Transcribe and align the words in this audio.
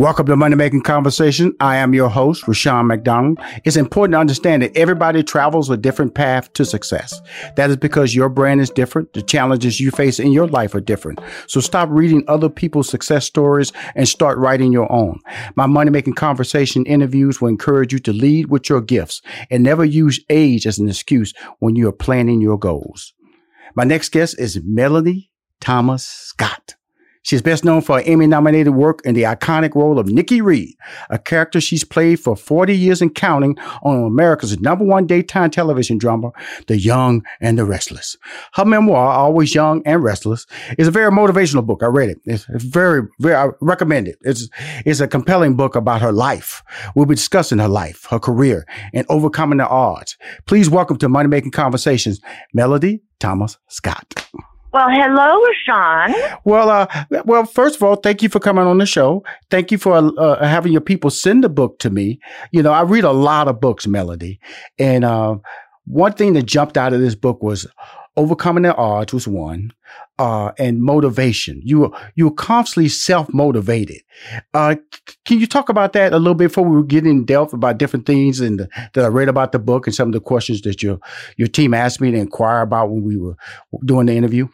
Welcome 0.00 0.24
to 0.28 0.36
Money 0.36 0.56
Making 0.56 0.80
Conversation. 0.80 1.54
I 1.60 1.76
am 1.76 1.92
your 1.92 2.08
host, 2.08 2.48
Rushion 2.48 2.86
McDonald. 2.86 3.38
It's 3.66 3.76
important 3.76 4.14
to 4.14 4.18
understand 4.18 4.62
that 4.62 4.74
everybody 4.74 5.22
travels 5.22 5.68
a 5.68 5.76
different 5.76 6.14
path 6.14 6.50
to 6.54 6.64
success. 6.64 7.20
That 7.56 7.68
is 7.68 7.76
because 7.76 8.14
your 8.14 8.30
brand 8.30 8.62
is 8.62 8.70
different. 8.70 9.12
The 9.12 9.20
challenges 9.20 9.78
you 9.78 9.90
face 9.90 10.18
in 10.18 10.32
your 10.32 10.46
life 10.46 10.74
are 10.74 10.80
different. 10.80 11.20
So 11.46 11.60
stop 11.60 11.90
reading 11.90 12.24
other 12.28 12.48
people's 12.48 12.88
success 12.88 13.26
stories 13.26 13.74
and 13.94 14.08
start 14.08 14.38
writing 14.38 14.72
your 14.72 14.90
own. 14.90 15.20
My 15.54 15.66
Money 15.66 15.90
Making 15.90 16.14
Conversation 16.14 16.86
interviews 16.86 17.42
will 17.42 17.50
encourage 17.50 17.92
you 17.92 17.98
to 17.98 18.12
lead 18.14 18.46
with 18.46 18.70
your 18.70 18.80
gifts 18.80 19.20
and 19.50 19.62
never 19.62 19.84
use 19.84 20.18
age 20.30 20.66
as 20.66 20.78
an 20.78 20.88
excuse 20.88 21.34
when 21.58 21.76
you 21.76 21.86
are 21.88 21.92
planning 21.92 22.40
your 22.40 22.58
goals. 22.58 23.12
My 23.74 23.84
next 23.84 24.12
guest 24.12 24.38
is 24.38 24.62
Melody 24.64 25.30
Thomas 25.60 26.06
Scott. 26.06 26.76
She's 27.22 27.42
best 27.42 27.64
known 27.64 27.82
for 27.82 27.98
her 27.98 28.04
Emmy 28.06 28.26
nominated 28.26 28.74
work 28.74 29.00
in 29.04 29.14
the 29.14 29.24
iconic 29.24 29.74
role 29.74 29.98
of 29.98 30.06
Nikki 30.06 30.40
Reed, 30.40 30.74
a 31.10 31.18
character 31.18 31.60
she's 31.60 31.84
played 31.84 32.18
for 32.18 32.34
40 32.34 32.76
years 32.76 33.02
and 33.02 33.14
counting 33.14 33.58
on 33.82 34.04
America's 34.04 34.58
number 34.60 34.84
one 34.84 35.06
daytime 35.06 35.50
television 35.50 35.98
drama, 35.98 36.32
The 36.66 36.78
Young 36.78 37.22
and 37.40 37.58
the 37.58 37.64
Restless. 37.66 38.16
Her 38.54 38.64
memoir, 38.64 39.10
Always 39.10 39.54
Young 39.54 39.82
and 39.84 40.02
Restless, 40.02 40.46
is 40.78 40.88
a 40.88 40.90
very 40.90 41.10
motivational 41.10 41.64
book. 41.64 41.82
I 41.82 41.86
read 41.86 42.08
it. 42.08 42.18
It's 42.24 42.46
very, 42.46 43.02
very, 43.18 43.34
I 43.34 43.50
recommend 43.60 44.08
it. 44.08 44.18
It's, 44.22 44.48
it's 44.86 45.00
a 45.00 45.08
compelling 45.08 45.56
book 45.56 45.76
about 45.76 46.00
her 46.00 46.12
life. 46.12 46.62
We'll 46.94 47.06
be 47.06 47.16
discussing 47.16 47.58
her 47.58 47.68
life, 47.68 48.06
her 48.10 48.18
career, 48.18 48.66
and 48.94 49.06
overcoming 49.10 49.58
the 49.58 49.68
odds. 49.68 50.16
Please 50.46 50.70
welcome 50.70 50.96
to 50.98 51.08
Money 51.08 51.28
Making 51.28 51.50
Conversations, 51.50 52.20
Melody 52.54 53.02
Thomas 53.18 53.58
Scott. 53.68 54.26
Well, 54.72 54.88
hello, 54.88 55.42
Sean. 55.66 56.14
Well, 56.44 56.70
uh, 56.70 56.86
well, 57.24 57.44
first 57.44 57.76
of 57.76 57.82
all, 57.82 57.96
thank 57.96 58.22
you 58.22 58.28
for 58.28 58.38
coming 58.38 58.64
on 58.64 58.78
the 58.78 58.86
show. 58.86 59.24
Thank 59.50 59.72
you 59.72 59.78
for 59.78 59.96
uh, 59.96 60.46
having 60.46 60.70
your 60.70 60.80
people 60.80 61.10
send 61.10 61.42
the 61.42 61.48
book 61.48 61.80
to 61.80 61.90
me. 61.90 62.20
You 62.52 62.62
know, 62.62 62.72
I 62.72 62.82
read 62.82 63.04
a 63.04 63.10
lot 63.10 63.48
of 63.48 63.60
books, 63.60 63.88
Melody, 63.88 64.38
and 64.78 65.04
uh, 65.04 65.38
one 65.86 66.12
thing 66.12 66.34
that 66.34 66.44
jumped 66.44 66.76
out 66.76 66.92
of 66.92 67.00
this 67.00 67.16
book 67.16 67.42
was 67.42 67.66
overcoming 68.16 68.62
the 68.62 68.74
odds 68.76 69.12
was 69.12 69.26
one, 69.26 69.72
uh, 70.18 70.52
and 70.58 70.82
motivation. 70.82 71.60
You 71.64 71.80
were 71.80 71.90
you 72.14 72.26
were 72.26 72.34
constantly 72.34 72.88
self 72.88 73.32
motivated. 73.32 74.02
Uh, 74.54 74.76
can 75.24 75.40
you 75.40 75.46
talk 75.46 75.68
about 75.68 75.94
that 75.94 76.12
a 76.12 76.18
little 76.18 76.34
bit 76.34 76.48
before 76.48 76.64
we 76.64 76.86
get 76.86 77.06
in 77.06 77.24
depth 77.24 77.52
about 77.52 77.78
different 77.78 78.06
things 78.06 78.38
and 78.38 78.68
that 78.94 79.04
I 79.04 79.08
read 79.08 79.28
about 79.28 79.52
the 79.52 79.58
book 79.58 79.86
and 79.86 79.94
some 79.94 80.08
of 80.08 80.12
the 80.12 80.20
questions 80.20 80.60
that 80.62 80.82
your 80.82 80.98
your 81.36 81.48
team 81.48 81.74
asked 81.74 82.00
me 82.00 82.10
to 82.10 82.18
inquire 82.18 82.60
about 82.60 82.90
when 82.90 83.02
we 83.02 83.16
were 83.16 83.36
doing 83.84 84.06
the 84.06 84.14
interview? 84.14 84.48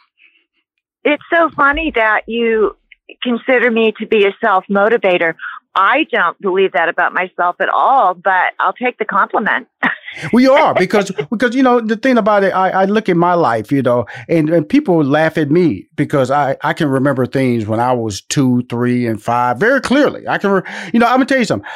It's 1.07 1.23
so 1.33 1.51
funny 1.51 1.93
that 1.95 2.23
you 2.27 2.77
consider 3.23 3.71
me 3.71 3.93
to 4.01 4.07
be 4.07 4.27
a 4.27 4.35
self 4.45 4.65
motivator. 4.69 5.35
I 5.77 6.05
don't 6.11 6.41
believe 6.41 6.73
that 6.73 6.89
about 6.89 7.13
myself 7.13 7.57
at 7.61 7.69
all, 7.69 8.15
but 8.15 8.55
I'll 8.59 8.73
take 8.73 8.98
the 8.98 9.05
compliment. 9.05 9.69
we 10.33 10.48
are 10.48 10.75
because 10.75 11.13
because 11.31 11.55
you 11.55 11.63
know 11.63 11.81
the 11.81 11.97
thing 11.97 12.19
about 12.19 12.43
it, 12.43 12.53
I, 12.53 12.71
I 12.71 12.85
look 12.87 13.09
at 13.09 13.17
my 13.17 13.35
life, 13.35 13.71
you 13.71 13.83
know, 13.83 14.07
and, 14.29 14.51
and 14.51 14.69
people 14.69 15.05
laugh 15.05 15.39
at 15.39 15.48
me 15.48 15.87
because 15.95 16.33
I, 16.33 16.57
I 16.65 16.73
can 16.73 16.89
remember 16.89 17.25
things 17.25 17.67
when 17.67 17.79
I 17.79 17.93
was 17.93 18.23
two, 18.23 18.65
three, 18.69 19.07
and 19.07 19.23
five 19.23 19.61
very 19.61 19.81
clearly. 19.81 20.27
I 20.27 20.39
can, 20.39 20.51
re- 20.51 20.63
you 20.93 20.98
know, 20.98 21.07
I'm 21.07 21.17
gonna 21.17 21.27
tell 21.27 21.39
you 21.39 21.45
something. 21.45 21.69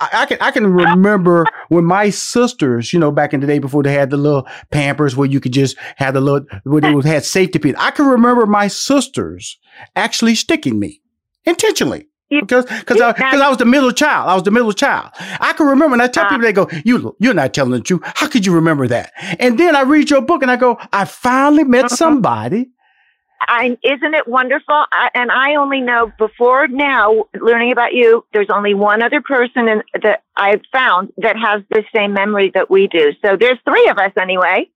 I, 0.00 0.08
I, 0.12 0.26
can 0.26 0.38
I 0.40 0.50
can 0.50 0.66
remember 0.66 1.44
when 1.68 1.84
my 1.84 2.10
sisters, 2.10 2.92
you 2.92 3.00
know, 3.00 3.10
back 3.10 3.34
in 3.34 3.40
the 3.40 3.46
day 3.46 3.58
before 3.58 3.82
they 3.82 3.92
had 3.92 4.10
the 4.10 4.16
little 4.16 4.46
Pampers 4.70 5.16
where 5.16 5.28
you 5.28 5.40
could 5.40 5.52
just 5.52 5.76
have 5.96 6.14
the 6.14 6.20
little 6.20 6.46
where 6.64 6.80
they 6.80 7.08
had 7.08 7.24
safety 7.24 7.58
pins. 7.58 7.76
I 7.78 7.90
can 7.90 8.06
remember 8.06 8.46
my 8.46 8.68
sisters 8.68 9.58
actually 9.96 10.34
sticking 10.34 10.78
me 10.78 11.02
intentionally 11.44 12.08
because 12.30 12.66
because 12.66 13.00
I, 13.00 13.12
cause 13.12 13.40
I 13.40 13.48
was 13.48 13.58
the 13.58 13.64
middle 13.64 13.90
child. 13.90 14.28
I 14.28 14.34
was 14.34 14.42
the 14.42 14.50
middle 14.50 14.72
child. 14.72 15.10
I 15.40 15.52
can 15.54 15.66
remember, 15.66 15.94
and 15.94 16.02
I 16.02 16.08
tell 16.08 16.26
uh, 16.26 16.28
people, 16.28 16.42
they 16.42 16.52
go, 16.52 16.68
"You 16.84 17.16
you're 17.18 17.34
not 17.34 17.54
telling 17.54 17.72
the 17.72 17.80
truth. 17.80 18.02
How 18.04 18.28
could 18.28 18.44
you 18.44 18.54
remember 18.54 18.86
that?" 18.88 19.12
And 19.38 19.58
then 19.58 19.74
I 19.74 19.82
read 19.82 20.10
your 20.10 20.20
book, 20.20 20.42
and 20.42 20.50
I 20.50 20.56
go, 20.56 20.78
"I 20.92 21.04
finally 21.06 21.64
met 21.64 21.86
uh-huh. 21.86 21.96
somebody." 21.96 22.70
I, 23.40 23.78
isn't 23.82 24.14
it 24.14 24.26
wonderful? 24.26 24.84
I, 24.92 25.10
and 25.14 25.30
I 25.30 25.56
only 25.56 25.80
know 25.80 26.12
before 26.18 26.66
now, 26.68 27.24
learning 27.40 27.72
about 27.72 27.92
you, 27.94 28.24
there's 28.32 28.50
only 28.52 28.74
one 28.74 29.02
other 29.02 29.20
person 29.20 29.68
in, 29.68 29.82
that 30.02 30.22
I've 30.36 30.62
found 30.72 31.12
that 31.18 31.36
has 31.36 31.62
the 31.70 31.84
same 31.94 32.12
memory 32.12 32.50
that 32.54 32.70
we 32.70 32.88
do. 32.88 33.12
So 33.24 33.36
there's 33.36 33.58
three 33.64 33.88
of 33.88 33.98
us 33.98 34.12
anyway. 34.20 34.68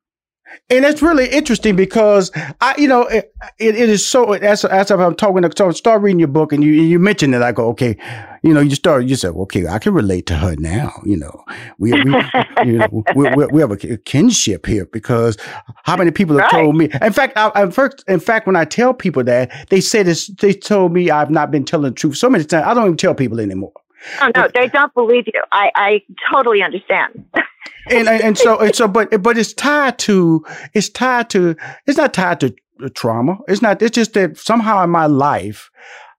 And 0.71 0.85
it's 0.85 1.03
really 1.03 1.29
interesting 1.29 1.77
because 1.77 2.31
I, 2.61 2.75
you 2.79 2.89
know, 2.89 3.03
it, 3.03 3.33
it, 3.59 3.77
it 3.77 3.89
is 3.89 4.07
so. 4.07 4.33
As 4.33 4.65
as 4.65 4.91
I'm 4.91 5.15
talking, 5.15 5.45
so 5.57 5.71
start 5.73 6.03
reading 6.03 6.19
your 6.19 6.29
book, 6.29 6.53
and 6.53 6.65
you 6.65 6.71
you 6.73 6.99
mentioned 6.99 7.35
it. 7.35 7.43
I 7.43 7.53
go, 7.53 7.69
okay, 7.71 7.97
you 8.43 8.55
know, 8.55 8.61
you 8.61 8.75
start. 8.75 9.05
You 9.05 9.15
said, 9.17 9.33
okay, 9.33 9.67
I 9.67 9.79
can 9.79 9.93
relate 9.93 10.27
to 10.27 10.37
her 10.37 10.57
now. 10.57 10.93
You 11.05 11.19
know, 11.19 11.45
we 11.79 11.93
we 11.93 11.99
you 12.65 12.79
know 12.79 13.05
we, 13.15 13.31
we, 13.35 13.47
we, 13.47 13.61
have 13.61 13.71
a 13.71 13.77
kinship 13.99 14.65
here 14.67 14.87
because 14.87 15.37
how 15.85 15.97
many 15.97 16.11
people 16.11 16.37
have 16.39 16.51
right. 16.53 16.63
told 16.63 16.77
me? 16.77 16.89
In 17.03 17.13
fact, 17.13 17.37
I, 17.37 17.51
I, 17.55 17.71
first, 17.71 18.05
in 18.09 18.21
fact, 18.21 18.47
when 18.47 18.57
I 18.57 18.65
tell 18.65 18.95
people 18.95 19.25
that, 19.25 19.51
they 19.69 19.81
say 19.81 20.03
this. 20.03 20.29
They 20.41 20.55
told 20.55 20.93
me 20.93 21.11
I've 21.11 21.31
not 21.31 21.51
been 21.51 21.65
telling 21.65 21.93
the 21.93 21.97
truth 21.97 22.17
so 22.17 22.31
many 22.31 22.45
times. 22.45 22.67
I 22.67 22.75
don't 22.75 22.85
even 22.85 22.97
tell 22.97 23.15
people 23.15 23.41
anymore. 23.41 23.73
Oh 24.21 24.31
no, 24.35 24.49
they 24.55 24.69
don't 24.69 24.93
believe 24.95 25.25
you. 25.27 25.43
I 25.53 25.71
I 25.75 26.03
totally 26.33 26.63
understand. 26.63 27.25
and 27.91 28.09
and 28.09 28.39
so 28.39 28.59
and 28.59 28.75
so, 28.75 28.89
but 28.89 29.23
but 29.23 29.39
it's 29.39 29.53
tied 29.53 29.99
to 30.01 30.45
it's 30.75 30.89
tied 30.89 31.31
to 31.31 31.57
it's 31.87 31.99
not 31.99 32.15
tied 32.15 32.41
to 32.41 32.55
uh, 32.83 32.89
trauma. 32.95 33.39
It's 33.49 33.63
not. 33.63 33.83
It's 33.83 33.95
just 33.95 34.15
that 34.15 34.39
somehow 34.39 34.83
in 34.83 34.91
my 34.91 35.07
life, 35.07 35.71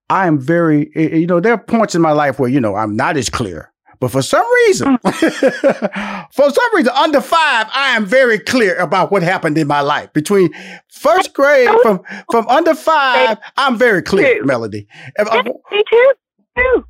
I 0.09 0.27
am 0.27 0.39
very. 0.39 0.91
Eh, 0.95 1.09
eh, 1.11 1.15
you 1.17 1.27
know, 1.27 1.39
there 1.39 1.53
are 1.53 1.57
points 1.57 1.95
in 1.95 2.01
my 2.01 2.11
life 2.11 2.39
where 2.39 2.49
you 2.49 2.59
know 2.59 2.75
I'm 2.75 2.95
not 2.95 3.17
as 3.17 3.29
clear. 3.29 3.71
But 3.99 4.11
for 4.11 4.21
some 4.21 4.45
reason, 4.65 4.97
mm. 4.97 6.27
for 6.33 6.49
some 6.51 6.75
reason, 6.75 6.91
under 6.93 7.21
five, 7.21 7.67
I 7.73 7.95
am 7.95 8.05
very 8.05 8.37
clear 8.37 8.77
about 8.77 9.13
what 9.13 9.23
happened 9.23 9.57
in 9.57 9.67
my 9.67 9.79
life. 9.79 10.11
Between 10.11 10.49
first 10.89 11.33
grade 11.33 11.69
from 11.81 12.01
from 12.29 12.47
under 12.49 12.75
five, 12.75 13.37
I'm 13.55 13.77
very 13.77 14.01
clear, 14.01 14.43
Melody. 14.43 14.87
Uh, 15.17 15.43
me 15.71 15.83
too. 15.89 16.83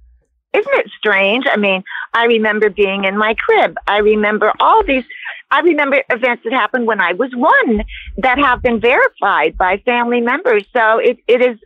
Isn't 0.54 0.74
it 0.76 0.92
strange? 0.98 1.46
I 1.52 1.58
mean, 1.58 1.84
I 2.14 2.26
remember 2.26 2.70
being 2.70 3.06
in 3.06 3.18
my 3.18 3.34
crib. 3.34 3.76
I 3.88 3.98
remember 3.98 4.52
all 4.60 4.84
these. 4.86 5.04
I 5.50 5.62
remember 5.62 6.04
events 6.10 6.44
that 6.44 6.54
happened 6.54 6.88
when 6.88 7.02
I 7.02 7.14
was 7.14 7.32
one 7.36 7.84
that 8.18 8.38
have 8.40 8.62
been 8.62 8.80
verified 8.80 9.58
by 9.58 9.78
family 9.86 10.22
members. 10.22 10.64
So 10.74 11.00
it, 11.00 11.18
it 11.28 11.42
is 11.42 11.58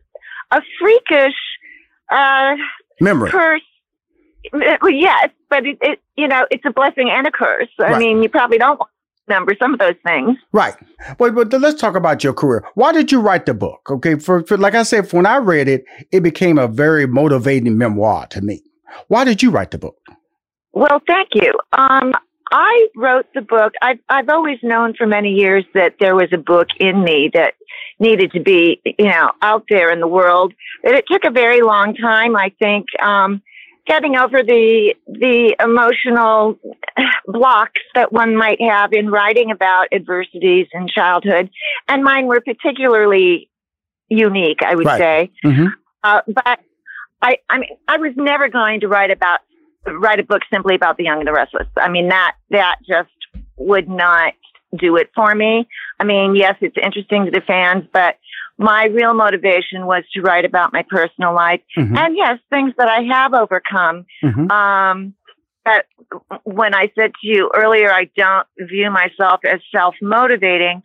a 0.52 0.62
freakish 0.80 1.36
uh, 2.10 2.56
memory 3.00 3.30
curse. 3.30 3.62
Well, 4.54 4.92
yes, 4.92 5.30
but 5.50 5.66
it, 5.66 5.78
it, 5.82 6.00
you 6.16 6.28
know, 6.28 6.46
it's 6.52 6.64
a 6.66 6.72
blessing 6.72 7.10
and 7.10 7.28
a 7.28 7.32
curse. 7.32 7.68
I 7.80 7.84
right. 7.84 8.00
mean, 8.00 8.24
you 8.24 8.30
probably 8.30 8.58
don't 8.58 8.80
remember 9.28 9.56
some 9.60 9.74
of 9.74 9.80
those 9.80 9.96
things. 10.06 10.38
Right. 10.54 10.76
But, 11.18 11.36
but 11.36 11.52
let's 11.54 11.80
talk 11.80 11.96
about 11.96 12.24
your 12.24 12.34
career. 12.34 12.66
Why 12.76 12.94
did 12.94 13.12
you 13.12 13.20
write 13.20 13.46
the 13.46 13.54
book? 13.54 13.90
Okay. 13.90 14.16
For, 14.16 14.44
for 14.44 14.58
like 14.58 14.76
I 14.76 14.84
said, 14.84 15.12
when 15.12 15.26
I 15.26 15.38
read 15.38 15.68
it, 15.68 15.84
it 16.12 16.22
became 16.22 16.58
a 16.58 16.68
very 16.68 17.06
motivating 17.08 17.78
memoir 17.78 18.28
to 18.28 18.42
me. 18.42 18.64
Why 19.08 19.24
did 19.24 19.42
you 19.42 19.52
write 19.52 19.72
the 19.72 19.78
book? 19.78 19.98
Well, 20.74 21.02
thank 21.08 21.30
you. 21.34 21.54
Um, 21.74 22.14
I 22.52 22.88
wrote 22.96 23.26
the 23.34 23.42
book. 23.42 23.74
I've, 23.82 24.00
I've 24.10 24.30
always 24.30 24.60
known 24.64 24.94
for 24.98 25.06
many 25.06 25.32
years 25.32 25.66
that 25.74 25.96
there 26.00 26.16
was 26.16 26.30
a 26.32 26.38
book 26.38 26.68
in 26.80 27.04
me 27.04 27.30
that 27.34 27.56
needed 28.00 28.32
to 28.34 28.42
be, 28.42 28.82
you 28.86 29.06
know, 29.06 29.32
out 29.42 29.66
there 29.70 29.92
in 29.92 30.00
the 30.00 30.08
world. 30.08 30.54
But 30.84 30.94
it 30.94 31.06
took 31.12 31.24
a 31.26 31.32
very 31.32 31.62
long 31.62 31.96
time, 31.96 32.36
I 32.36 32.54
think, 32.60 32.86
um, 33.02 33.42
getting 33.88 34.18
over 34.18 34.44
the 34.44 34.94
the 35.08 35.56
emotional 35.60 36.60
blocks 37.26 37.82
that 37.96 38.12
one 38.12 38.36
might 38.36 38.62
have 38.62 38.94
in 38.94 39.10
writing 39.10 39.52
about 39.52 39.88
adversities 39.92 40.68
in 40.74 40.88
childhood, 40.88 41.50
and 41.88 42.04
mine 42.04 42.28
were 42.28 42.42
particularly 42.42 43.50
unique, 44.10 44.60
I 44.66 44.76
would 44.76 44.86
right. 44.86 45.00
say. 45.00 45.32
Mm-hmm. 45.44 45.68
Uh, 46.04 46.22
but 46.28 46.60
I, 47.22 47.38
I 47.50 47.60
mean, 47.60 47.70
I 47.88 47.98
was 47.98 48.14
never 48.16 48.48
going 48.50 48.82
to 48.82 48.88
write 48.88 49.12
about, 49.12 49.40
write 49.86 50.20
a 50.20 50.24
book 50.24 50.42
simply 50.52 50.76
about 50.76 50.98
the 50.98 51.06
young 51.06 51.20
and 51.20 51.28
the 51.28 51.34
restless. 51.34 51.68
I 51.78 51.90
mean, 51.90 52.10
that, 52.10 52.36
that 52.52 52.78
just 52.88 53.10
would 53.56 53.90
not 53.90 54.34
do 54.78 54.98
it 54.98 55.10
for 55.16 55.34
me. 55.34 55.68
I 56.00 56.04
mean, 56.04 56.36
yes, 56.36 56.56
it's 56.62 56.76
interesting 56.82 57.26
to 57.26 57.32
the 57.32 57.42
fans, 57.42 57.86
but 57.92 58.18
my 58.58 58.86
real 58.86 59.14
motivation 59.14 59.86
was 59.86 60.04
to 60.14 60.22
write 60.22 60.46
about 60.46 60.74
my 60.74 60.84
personal 60.90 61.34
life 61.34 61.62
mm-hmm. 61.78 61.96
and 61.96 62.18
yes, 62.18 62.40
things 62.50 62.74
that 62.78 62.90
I 62.90 63.04
have 63.04 63.34
overcome. 63.34 64.06
Mm-hmm. 64.24 64.52
Um, 64.52 65.14
but 65.64 65.86
when 66.44 66.74
I 66.74 66.92
said 66.96 67.12
to 67.22 67.28
you 67.28 67.52
earlier, 67.54 67.92
I 67.92 68.10
don't 68.16 68.48
view 68.58 68.90
myself 68.90 69.42
as 69.46 69.60
self 69.76 69.96
motivating 70.02 70.82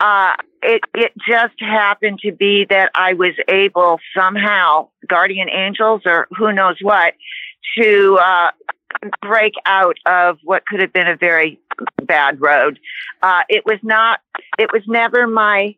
uh, 0.00 0.34
it 0.62 0.82
it 0.94 1.12
just 1.28 1.54
happened 1.60 2.18
to 2.20 2.32
be 2.32 2.66
that 2.68 2.90
I 2.94 3.14
was 3.14 3.34
able 3.48 3.98
somehow, 4.16 4.88
guardian 5.08 5.48
angels 5.48 6.02
or 6.04 6.28
who 6.36 6.52
knows 6.52 6.76
what, 6.82 7.14
to 7.78 8.18
uh, 8.20 8.50
break 9.22 9.54
out 9.64 9.96
of 10.06 10.38
what 10.44 10.66
could 10.66 10.80
have 10.80 10.92
been 10.92 11.08
a 11.08 11.16
very 11.16 11.60
bad 12.02 12.40
road. 12.40 12.78
Uh, 13.22 13.42
it 13.48 13.64
was 13.64 13.78
not. 13.82 14.20
It 14.58 14.70
was 14.72 14.82
never 14.86 15.26
my 15.26 15.76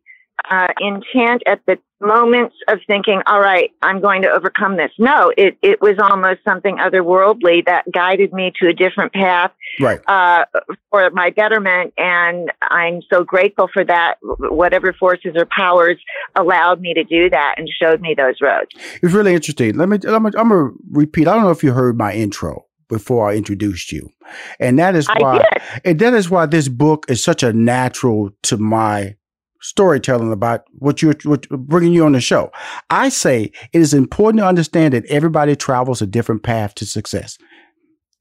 uh, 0.51 0.69
intent 0.81 1.43
at 1.47 1.61
the 1.67 1.79
moments 2.01 2.55
of 2.69 2.79
thinking, 2.87 3.21
all 3.27 3.41
right, 3.41 3.71
I'm 3.83 4.01
going 4.01 4.23
to 4.23 4.29
overcome 4.29 4.77
this. 4.77 4.91
No, 4.99 5.33
it, 5.37 5.59
it 5.63 5.81
was 5.81 5.97
almost 5.99 6.41
something 6.45 6.77
otherworldly 6.77 7.67
that 7.67 7.85
guided 7.93 8.33
me 8.33 8.53
to 8.61 8.69
a 8.69 8.73
different 8.73 9.13
path 9.13 9.51
right. 9.81 10.01
uh, 10.07 10.45
for 10.91 11.11
my 11.11 11.31
betterment. 11.31 11.93
And 11.99 12.53
I'm 12.63 13.03
so 13.11 13.25
grateful 13.25 13.69
for 13.73 13.85
that. 13.85 14.17
Whatever 14.23 14.93
forces 14.93 15.35
or 15.35 15.47
powers 15.47 15.97
allowed 16.37 16.81
me 16.81 16.95
to 16.95 17.05
do 17.05 17.29
that 17.31 17.57
and 17.59 17.69
showed 17.69 18.01
me 18.01 18.15
those 18.17 18.37
roads. 18.41 18.71
It's 19.03 19.15
really 19.15 19.35
interesting. 19.35 19.77
Let 19.77 19.89
me, 19.89 19.99
I'm 20.07 20.23
going 20.23 20.33
to 20.33 20.73
repeat. 20.91 21.27
I 21.27 21.35
don't 21.35 21.45
know 21.45 21.51
if 21.51 21.65
you 21.65 21.73
heard 21.73 21.99
my 21.99 22.13
intro 22.13 22.65
before 22.89 23.29
I 23.29 23.35
introduced 23.35 23.93
you. 23.93 24.11
And 24.59 24.79
that 24.79 24.95
is 24.95 25.07
why, 25.19 25.45
and 25.85 25.99
that 25.99 26.15
is 26.15 26.31
why 26.31 26.47
this 26.47 26.69
book 26.69 27.07
is 27.09 27.23
such 27.23 27.43
a 27.43 27.53
natural 27.53 28.31
to 28.45 28.57
my 28.57 29.17
storytelling 29.61 30.33
about 30.33 30.65
what 30.73 31.03
you're 31.03 31.15
what, 31.25 31.49
bringing 31.49 31.93
you 31.93 32.05
on 32.05 32.13
the 32.13 32.21
show. 32.21 32.51
I 32.91 33.09
say 33.09 33.53
it 33.73 33.81
is 33.81 33.95
important 33.95 34.41
to 34.41 34.47
understand 34.47 34.95
that 34.95 35.07
everybody 35.07 35.57
travels 35.57 36.03
a 36.03 36.07
different 36.07 36.43
path 36.43 36.75
to 36.77 36.87
success. 36.87 37.39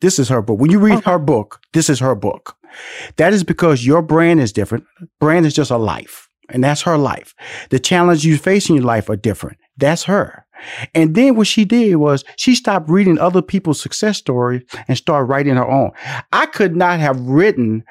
This 0.01 0.19
is 0.19 0.29
her 0.29 0.41
book. 0.41 0.59
When 0.59 0.71
you 0.71 0.79
read 0.79 1.03
her 1.05 1.17
book, 1.17 1.59
this 1.73 1.89
is 1.89 1.99
her 1.99 2.15
book. 2.15 2.55
That 3.15 3.33
is 3.33 3.43
because 3.43 3.85
your 3.85 4.01
brand 4.01 4.39
is 4.39 4.53
different. 4.53 4.85
Brand 5.19 5.45
is 5.45 5.53
just 5.53 5.71
a 5.71 5.77
life, 5.77 6.29
and 6.49 6.63
that's 6.63 6.83
her 6.83 6.97
life. 6.97 7.33
The 7.69 7.79
challenges 7.79 8.25
you 8.25 8.37
face 8.37 8.69
in 8.69 8.75
your 8.75 8.85
life 8.85 9.09
are 9.09 9.15
different. 9.15 9.57
That's 9.77 10.03
her. 10.03 10.45
And 10.93 11.15
then 11.15 11.35
what 11.35 11.47
she 11.47 11.65
did 11.65 11.95
was 11.95 12.23
she 12.35 12.55
stopped 12.55 12.89
reading 12.89 13.19
other 13.19 13.41
people's 13.41 13.81
success 13.81 14.17
stories 14.17 14.63
and 14.87 14.97
started 14.97 15.25
writing 15.25 15.55
her 15.55 15.67
own. 15.67 15.91
I 16.31 16.47
could 16.47 16.75
not 16.75 16.99
have 16.99 17.19
written 17.21 17.83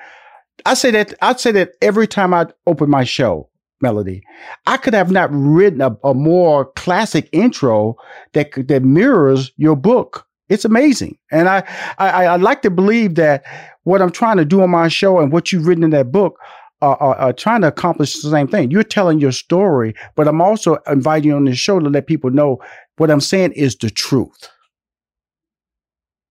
I 0.65 0.75
say 0.75 0.91
that 0.93 1.15
I 1.21 1.35
say 1.35 1.53
that 1.53 1.73
every 1.83 2.07
time 2.07 2.33
I 2.33 2.47
open 2.67 2.91
my 2.91 3.05
show, 3.05 3.49
Melody, 3.81 4.23
I 4.67 4.77
could 4.77 4.95
have 4.95 5.11
not 5.11 5.31
written 5.33 5.81
a, 5.81 5.97
a 6.03 6.15
more 6.15 6.67
classic 6.73 7.29
intro 7.33 7.97
that 8.33 8.51
that 8.69 8.83
mirrors 8.83 9.53
your 9.57 9.77
book. 9.77 10.27
It's 10.49 10.65
amazing, 10.65 11.19
and 11.31 11.49
I, 11.49 11.65
I 11.99 12.27
I 12.27 12.37
like 12.37 12.63
to 12.63 12.71
believe 12.71 13.17
that 13.17 13.45
what 13.83 14.01
I'm 14.01 14.13
trying 14.13 14.37
to 14.39 14.45
do 14.45 14.63
on 14.63 14.71
my 14.71 14.89
show 14.89 15.19
and 15.21 15.31
what 15.31 15.53
you've 15.53 15.67
written 15.67 15.85
in 15.85 15.91
that 15.91 16.11
book 16.11 16.39
are, 16.83 16.97
are, 16.97 17.15
are, 17.17 17.33
trying 17.33 17.63
to 17.63 17.69
accomplish 17.69 18.21
the 18.21 18.31
same 18.31 18.49
thing. 18.49 18.71
You're 18.71 18.83
telling 18.83 19.19
your 19.19 19.33
story, 19.33 19.95
but 20.15 20.29
I'm 20.29 20.41
also 20.41 20.77
inviting 20.87 21.31
you 21.31 21.37
on 21.37 21.45
the 21.45 21.55
show 21.55 21.79
to 21.79 21.89
let 21.89 22.07
people 22.07 22.31
know 22.31 22.61
what 22.97 23.11
I'm 23.11 23.21
saying 23.21 23.53
is 23.53 23.77
the 23.77 23.91
truth. 23.91 24.51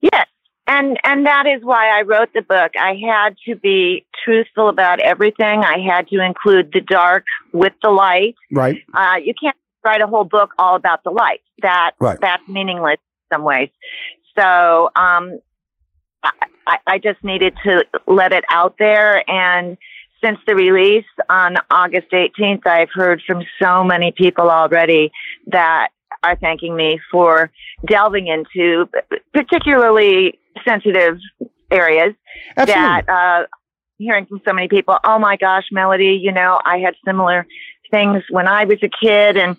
Yes, 0.01 0.28
and 0.67 0.97
and 1.03 1.25
that 1.25 1.45
is 1.45 1.63
why 1.63 1.97
I 1.97 2.01
wrote 2.01 2.29
the 2.33 2.41
book. 2.41 2.71
I 2.79 2.95
had 2.95 3.35
to 3.47 3.56
be 3.56 4.06
truthful 4.23 4.69
about 4.69 5.00
everything. 5.00 5.63
I 5.63 5.77
had 5.79 6.07
to 6.09 6.23
include 6.23 6.71
the 6.73 6.81
dark 6.81 7.25
with 7.53 7.73
the 7.83 7.89
light. 7.89 8.35
Right. 8.51 8.77
Uh, 8.94 9.15
you 9.23 9.33
can't 9.39 9.56
write 9.83 10.01
a 10.01 10.07
whole 10.07 10.23
book 10.23 10.51
all 10.57 10.75
about 10.75 11.03
the 11.03 11.12
light. 11.12 11.41
That 11.62 11.91
right. 12.00 12.17
that's 12.19 12.47
meaningless 12.47 12.97
in 13.31 13.35
some 13.35 13.44
ways. 13.44 13.69
So 14.38 14.89
um, 14.95 15.39
I, 16.68 16.77
I 16.88 16.97
just 16.97 17.23
needed 17.23 17.53
to 17.63 17.85
let 18.07 18.33
it 18.33 18.44
out 18.50 18.75
there. 18.79 19.29
And 19.29 19.77
since 20.23 20.39
the 20.47 20.56
release 20.56 21.06
on 21.29 21.56
August 21.69 22.07
18th, 22.11 22.65
I've 22.65 22.89
heard 22.91 23.21
from 23.25 23.44
so 23.61 23.83
many 23.83 24.11
people 24.11 24.50
already 24.50 25.11
that 25.47 25.89
are 26.23 26.35
thanking 26.38 26.75
me 26.75 27.00
for 27.11 27.51
delving 27.88 28.27
into 28.27 28.89
particularly 29.33 30.39
sensitive 30.68 31.18
areas 31.72 32.13
Absolutely. 32.57 32.84
that 32.84 33.10
uh, 33.10 33.46
hearing 33.98 34.25
from 34.25 34.42
so 34.46 34.54
many 34.54 34.68
people, 34.68 34.98
oh 35.04 35.19
my 35.19 35.38
gosh, 35.38 35.66
Melody, 35.72 36.19
you 36.22 36.31
know, 36.31 36.60
I 36.63 36.78
had 36.78 36.96
similar 37.06 37.46
things 37.92 38.24
when 38.30 38.48
I 38.48 38.66
was 38.66 38.78
a 38.84 38.90
kid 38.90 39.38
and 39.38 39.57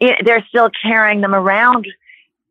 it, 0.00 0.16
they're 0.24 0.44
still 0.48 0.70
carrying 0.82 1.20
them 1.20 1.34
around, 1.34 1.86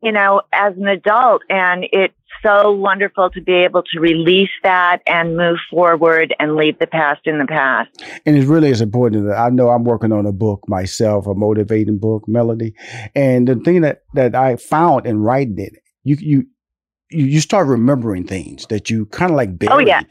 you 0.02 0.12
know, 0.12 0.42
as 0.52 0.76
an 0.76 0.86
adult. 0.88 1.42
And 1.48 1.86
it's 1.92 2.14
so 2.42 2.72
wonderful 2.72 3.30
to 3.30 3.40
be 3.40 3.52
able 3.52 3.82
to 3.82 4.00
release 4.00 4.50
that 4.62 5.00
and 5.06 5.36
move 5.36 5.58
forward 5.70 6.34
and 6.38 6.56
leave 6.56 6.78
the 6.78 6.86
past 6.86 7.20
in 7.24 7.38
the 7.38 7.46
past. 7.46 7.90
And 8.26 8.36
it 8.36 8.46
really 8.46 8.70
is 8.70 8.80
important 8.80 9.26
that 9.26 9.38
I 9.38 9.48
know 9.50 9.70
I'm 9.70 9.84
working 9.84 10.12
on 10.12 10.26
a 10.26 10.32
book 10.32 10.60
myself, 10.68 11.26
a 11.26 11.34
motivating 11.34 11.98
book, 11.98 12.24
Melody. 12.28 12.74
And 13.14 13.48
the 13.48 13.56
thing 13.56 13.80
that, 13.80 14.02
that 14.14 14.34
I 14.34 14.56
found 14.56 15.06
in 15.06 15.20
writing 15.20 15.58
it, 15.58 15.74
you, 16.04 16.16
you, 16.20 16.46
you 17.10 17.40
start 17.40 17.66
remembering 17.66 18.24
things 18.24 18.66
that 18.68 18.90
you 18.90 19.06
kind 19.06 19.30
of 19.30 19.36
like 19.36 19.58
buried. 19.58 19.72
Oh, 19.72 19.78
yeah. 19.78 20.02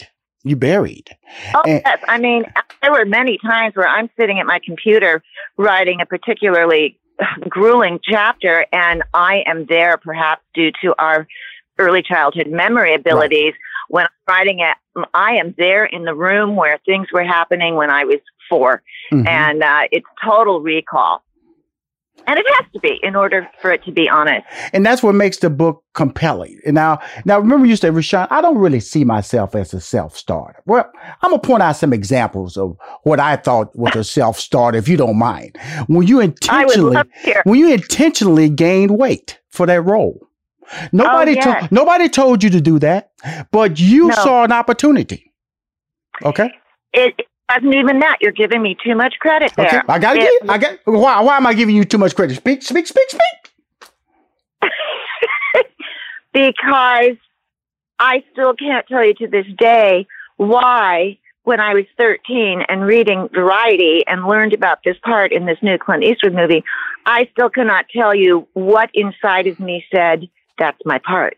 You 0.44 0.56
buried. 0.56 1.10
Oh, 1.54 1.62
and, 1.66 1.82
yes. 1.86 2.00
I 2.08 2.18
mean, 2.18 2.46
there 2.82 2.92
were 2.92 3.06
many 3.06 3.38
times 3.40 3.76
where 3.76 3.88
I'm 3.88 4.10
sitting 4.18 4.40
at 4.40 4.46
my 4.46 4.60
computer 4.66 5.22
writing 5.58 6.02
a 6.02 6.06
particularly 6.06 7.00
grueling 7.50 8.00
chapter, 8.04 8.66
and 8.72 9.04
I 9.14 9.44
am 9.46 9.66
there 9.68 9.98
perhaps 9.98 10.44
due 10.54 10.72
to 10.84 10.96
our 10.98 11.28
early 11.80 12.02
childhood 12.02 12.48
memory 12.48 12.94
abilities. 12.96 13.54
Right. 13.54 13.90
When 13.90 14.06
I'm 14.06 14.34
writing 14.36 14.60
it, 14.60 15.08
I 15.14 15.36
am 15.36 15.54
there 15.58 15.86
in 15.86 16.04
the 16.04 16.16
room 16.16 16.56
where 16.56 16.80
things 16.86 17.08
were 17.14 17.24
happening 17.24 17.76
when 17.76 17.90
I 17.90 18.04
was 18.04 18.20
4 18.50 18.82
mm-hmm. 19.12 19.28
and 19.28 19.64
uh, 19.64 19.84
it's 19.92 20.06
total 20.24 20.62
recall. 20.62 21.24
And 22.26 22.38
it 22.38 22.46
has 22.58 22.72
to 22.74 22.80
be 22.80 23.00
in 23.04 23.16
order 23.16 23.50
for 23.62 23.72
it 23.72 23.84
to 23.86 23.92
be 23.92 24.10
honest. 24.10 24.46
And 24.74 24.86
that's 24.86 25.02
what 25.02 25.16
makes 25.16 25.38
the 25.38 25.50
book 25.50 25.84
compelling. 25.94 26.60
And 26.66 26.76
now, 26.76 27.00
now 27.24 27.40
remember 27.40 27.66
you 27.66 27.76
said, 27.76 27.96
Rushion, 27.96 28.28
I 28.30 28.42
don't 28.42 28.58
really 28.58 28.80
see 28.82 29.06
myself 29.06 29.56
as 29.56 29.74
a 29.74 29.80
self-starter. 29.80 30.62
Well, 30.66 30.92
I'm 31.22 31.32
gonna 31.32 31.42
point 31.42 31.64
out 31.64 31.78
some 31.78 31.94
examples 31.94 32.58
of 32.58 32.78
what 33.04 33.20
I 33.20 33.38
thought 33.38 33.74
was 33.76 33.96
a 33.96 34.04
self-starter, 34.04 34.78
if 34.78 34.88
you 34.88 34.98
don't 34.98 35.18
mind. 35.18 35.58
When 35.88 36.06
you 36.06 36.20
intentionally, 36.20 36.98
when 37.44 37.60
you 37.60 37.72
intentionally 37.72 38.50
gained 38.50 38.98
weight 38.98 39.40
for 39.52 39.66
that 39.66 39.82
role. 39.82 40.28
Nobody, 40.92 41.32
oh, 41.32 41.36
yes. 41.36 41.70
to, 41.70 41.74
nobody 41.74 42.10
told 42.10 42.44
you 42.44 42.50
to 42.50 42.60
do 42.60 42.78
that, 42.80 43.12
but 43.52 43.80
you 43.80 44.10
no. 44.10 44.16
saw 44.16 44.44
an 44.44 44.52
opportunity. 44.52 45.32
Okay. 46.26 46.50
It 46.94 47.27
wasn't 47.50 47.76
even 47.76 48.00
that. 48.00 48.18
You're 48.22 48.32
giving 48.32 48.62
me 48.62 48.76
too 48.84 48.96
much 48.96 49.16
credit 49.20 49.54
there. 49.56 49.68
Okay. 49.68 49.82
I 49.88 50.00
gotta 50.00 50.20
give. 50.20 50.50
I 50.50 50.58
got. 50.58 50.80
Why? 50.86 51.22
Why 51.22 51.38
am 51.38 51.48
I 51.48 51.54
giving 51.54 51.76
you 51.76 51.86
too 51.86 51.98
much 51.98 52.16
credit? 52.16 52.36
Speak. 52.36 52.62
Speak. 52.62 52.88
Speak. 52.88 53.10
Speak. 53.10 53.22
because 56.34 57.18
I 58.00 58.24
still 58.32 58.54
can't 58.54 58.88
tell 58.88 59.06
you 59.06 59.14
to 59.16 59.28
this 59.28 59.46
day 59.58 60.08
why, 60.38 61.18
when 61.44 61.60
I 61.60 61.74
was 61.74 61.86
13 61.98 62.64
and 62.68 62.84
reading 62.84 63.30
Variety 63.34 64.04
and 64.08 64.28
learned 64.28 64.54
about 64.54 64.80
this 64.84 64.98
part 65.04 65.32
in 65.32 65.46
this 65.46 65.58
new 65.62 65.78
Clint 65.78 66.04
Eastwood 66.04 66.36
movie, 66.36 66.64
I 67.06 67.28
still 67.32 67.50
cannot 67.50 67.86
tell 67.90 68.14
you 68.14 68.48
what 68.54 68.90
inside 68.94 69.48
of 69.48 69.60
me 69.60 69.84
said 69.94 70.28
that's 70.60 70.80
my 70.86 71.00
part. 71.00 71.38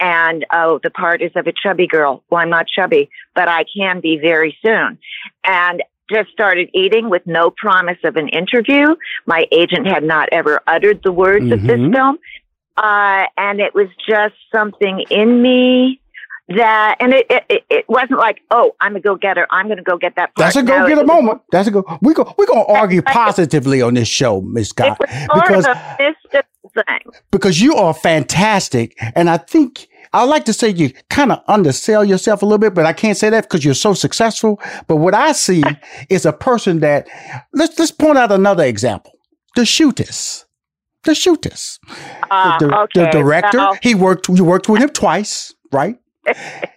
And 0.00 0.46
oh, 0.52 0.80
the 0.82 0.90
part 0.90 1.22
is 1.22 1.32
of 1.34 1.46
a 1.46 1.52
chubby 1.52 1.86
girl. 1.86 2.22
Well, 2.30 2.40
I'm 2.40 2.50
not 2.50 2.66
chubby, 2.68 3.10
but 3.34 3.48
I 3.48 3.64
can 3.76 4.00
be 4.00 4.18
very 4.18 4.56
soon. 4.64 4.98
And 5.44 5.82
just 6.10 6.30
started 6.30 6.70
eating 6.72 7.10
with 7.10 7.26
no 7.26 7.50
promise 7.50 7.98
of 8.04 8.16
an 8.16 8.28
interview. 8.28 8.94
My 9.26 9.46
agent 9.52 9.86
had 9.86 10.02
not 10.02 10.28
ever 10.32 10.60
uttered 10.66 11.02
the 11.02 11.12
words 11.12 11.44
mm-hmm. 11.44 11.52
of 11.52 11.62
this 11.62 11.78
mm-hmm. 11.78 11.92
film. 11.92 12.18
Uh, 12.76 13.24
and 13.36 13.60
it 13.60 13.74
was 13.74 13.88
just 14.08 14.34
something 14.52 15.04
in 15.10 15.42
me 15.42 16.00
that, 16.48 16.96
and 17.00 17.12
it, 17.12 17.26
it, 17.30 17.64
it 17.68 17.84
wasn't 17.88 18.18
like, 18.18 18.40
oh, 18.50 18.74
I'm 18.80 18.96
a 18.96 19.00
go 19.00 19.16
getter. 19.16 19.46
I'm 19.50 19.66
going 19.66 19.76
to 19.76 19.82
go 19.82 19.98
get 19.98 20.16
that. 20.16 20.34
Part. 20.34 20.36
That's 20.36 20.56
a 20.56 20.62
go 20.62 20.86
get 20.88 20.98
a 20.98 21.04
moment. 21.04 21.42
That's 21.52 21.68
a 21.68 21.70
go. 21.70 21.84
We 22.00 22.14
go. 22.14 22.34
We're 22.38 22.46
going 22.46 22.64
to 22.66 22.72
argue 22.72 23.02
positively 23.02 23.82
on 23.82 23.94
this 23.94 24.08
show, 24.08 24.40
Miss 24.40 24.70
Scott, 24.70 24.98
because 24.98 25.66
thing. 25.66 27.00
Because 27.30 27.60
you 27.60 27.74
are 27.74 27.92
fantastic, 27.92 28.96
and 29.14 29.28
I 29.28 29.36
think 29.36 29.88
I 30.12 30.24
like 30.24 30.44
to 30.46 30.52
say 30.52 30.70
you 30.70 30.92
kind 31.10 31.32
of 31.32 31.42
undersell 31.48 32.04
yourself 32.04 32.42
a 32.42 32.46
little 32.46 32.58
bit, 32.58 32.74
but 32.74 32.86
I 32.86 32.92
can't 32.92 33.16
say 33.16 33.30
that 33.30 33.44
because 33.44 33.64
you're 33.64 33.74
so 33.74 33.94
successful. 33.94 34.60
But 34.86 34.96
what 34.96 35.14
I 35.14 35.32
see 35.32 35.62
is 36.08 36.24
a 36.24 36.32
person 36.32 36.80
that 36.80 37.08
let's 37.52 37.78
let's 37.78 37.90
point 37.90 38.18
out 38.18 38.32
another 38.32 38.64
example: 38.64 39.12
the 39.54 39.66
shooters. 39.66 40.44
The 41.04 41.14
shooters. 41.14 41.78
Uh, 42.28 42.58
the, 42.58 42.76
okay. 42.76 43.04
the, 43.04 43.10
director. 43.10 43.68
He 43.82 43.94
worked. 43.94 44.28
You 44.28 44.44
worked 44.44 44.68
with 44.68 44.82
him 44.82 44.90
twice, 44.90 45.54
right? 45.72 45.96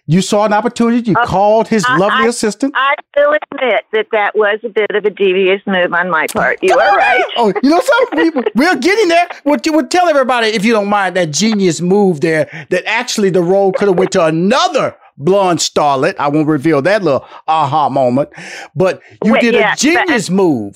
You 0.06 0.22
saw 0.22 0.44
an 0.44 0.52
opportunity. 0.52 1.10
You 1.10 1.16
uh, 1.16 1.26
called 1.26 1.68
his 1.68 1.84
lovely 1.90 2.26
I, 2.26 2.28
assistant. 2.28 2.74
I 2.76 2.94
will 3.16 3.36
admit 3.52 3.84
that 3.92 4.06
that 4.12 4.36
was 4.36 4.60
a 4.64 4.68
bit 4.68 4.90
of 4.90 5.04
a 5.04 5.10
devious 5.10 5.60
move 5.66 5.92
on 5.92 6.10
my 6.10 6.26
part. 6.26 6.58
You 6.62 6.78
are 6.78 6.96
right. 6.96 7.24
oh, 7.36 7.52
you 7.62 7.70
know 7.70 7.80
something? 7.80 8.44
We, 8.54 8.66
are 8.66 8.76
getting 8.76 9.08
there. 9.08 9.28
What 9.44 9.66
you 9.66 9.72
would 9.72 9.90
tell 9.90 10.08
everybody, 10.08 10.48
if 10.48 10.64
you 10.64 10.72
don't 10.72 10.88
mind, 10.88 11.16
that 11.16 11.30
genius 11.30 11.80
move 11.80 12.20
there. 12.20 12.66
That 12.70 12.84
actually 12.86 13.30
the 13.30 13.42
role 13.42 13.72
could 13.72 13.88
have 13.88 13.98
went 13.98 14.12
to 14.12 14.24
another 14.24 14.96
blonde 15.16 15.58
starlet. 15.58 16.16
I 16.18 16.28
won't 16.28 16.48
reveal 16.48 16.82
that 16.82 17.02
little 17.02 17.26
aha 17.46 17.88
moment, 17.88 18.30
but 18.74 19.02
you 19.24 19.32
Wait, 19.32 19.40
did 19.42 19.54
yeah, 19.54 19.72
a 19.72 19.76
genius 19.76 20.30
move. 20.30 20.74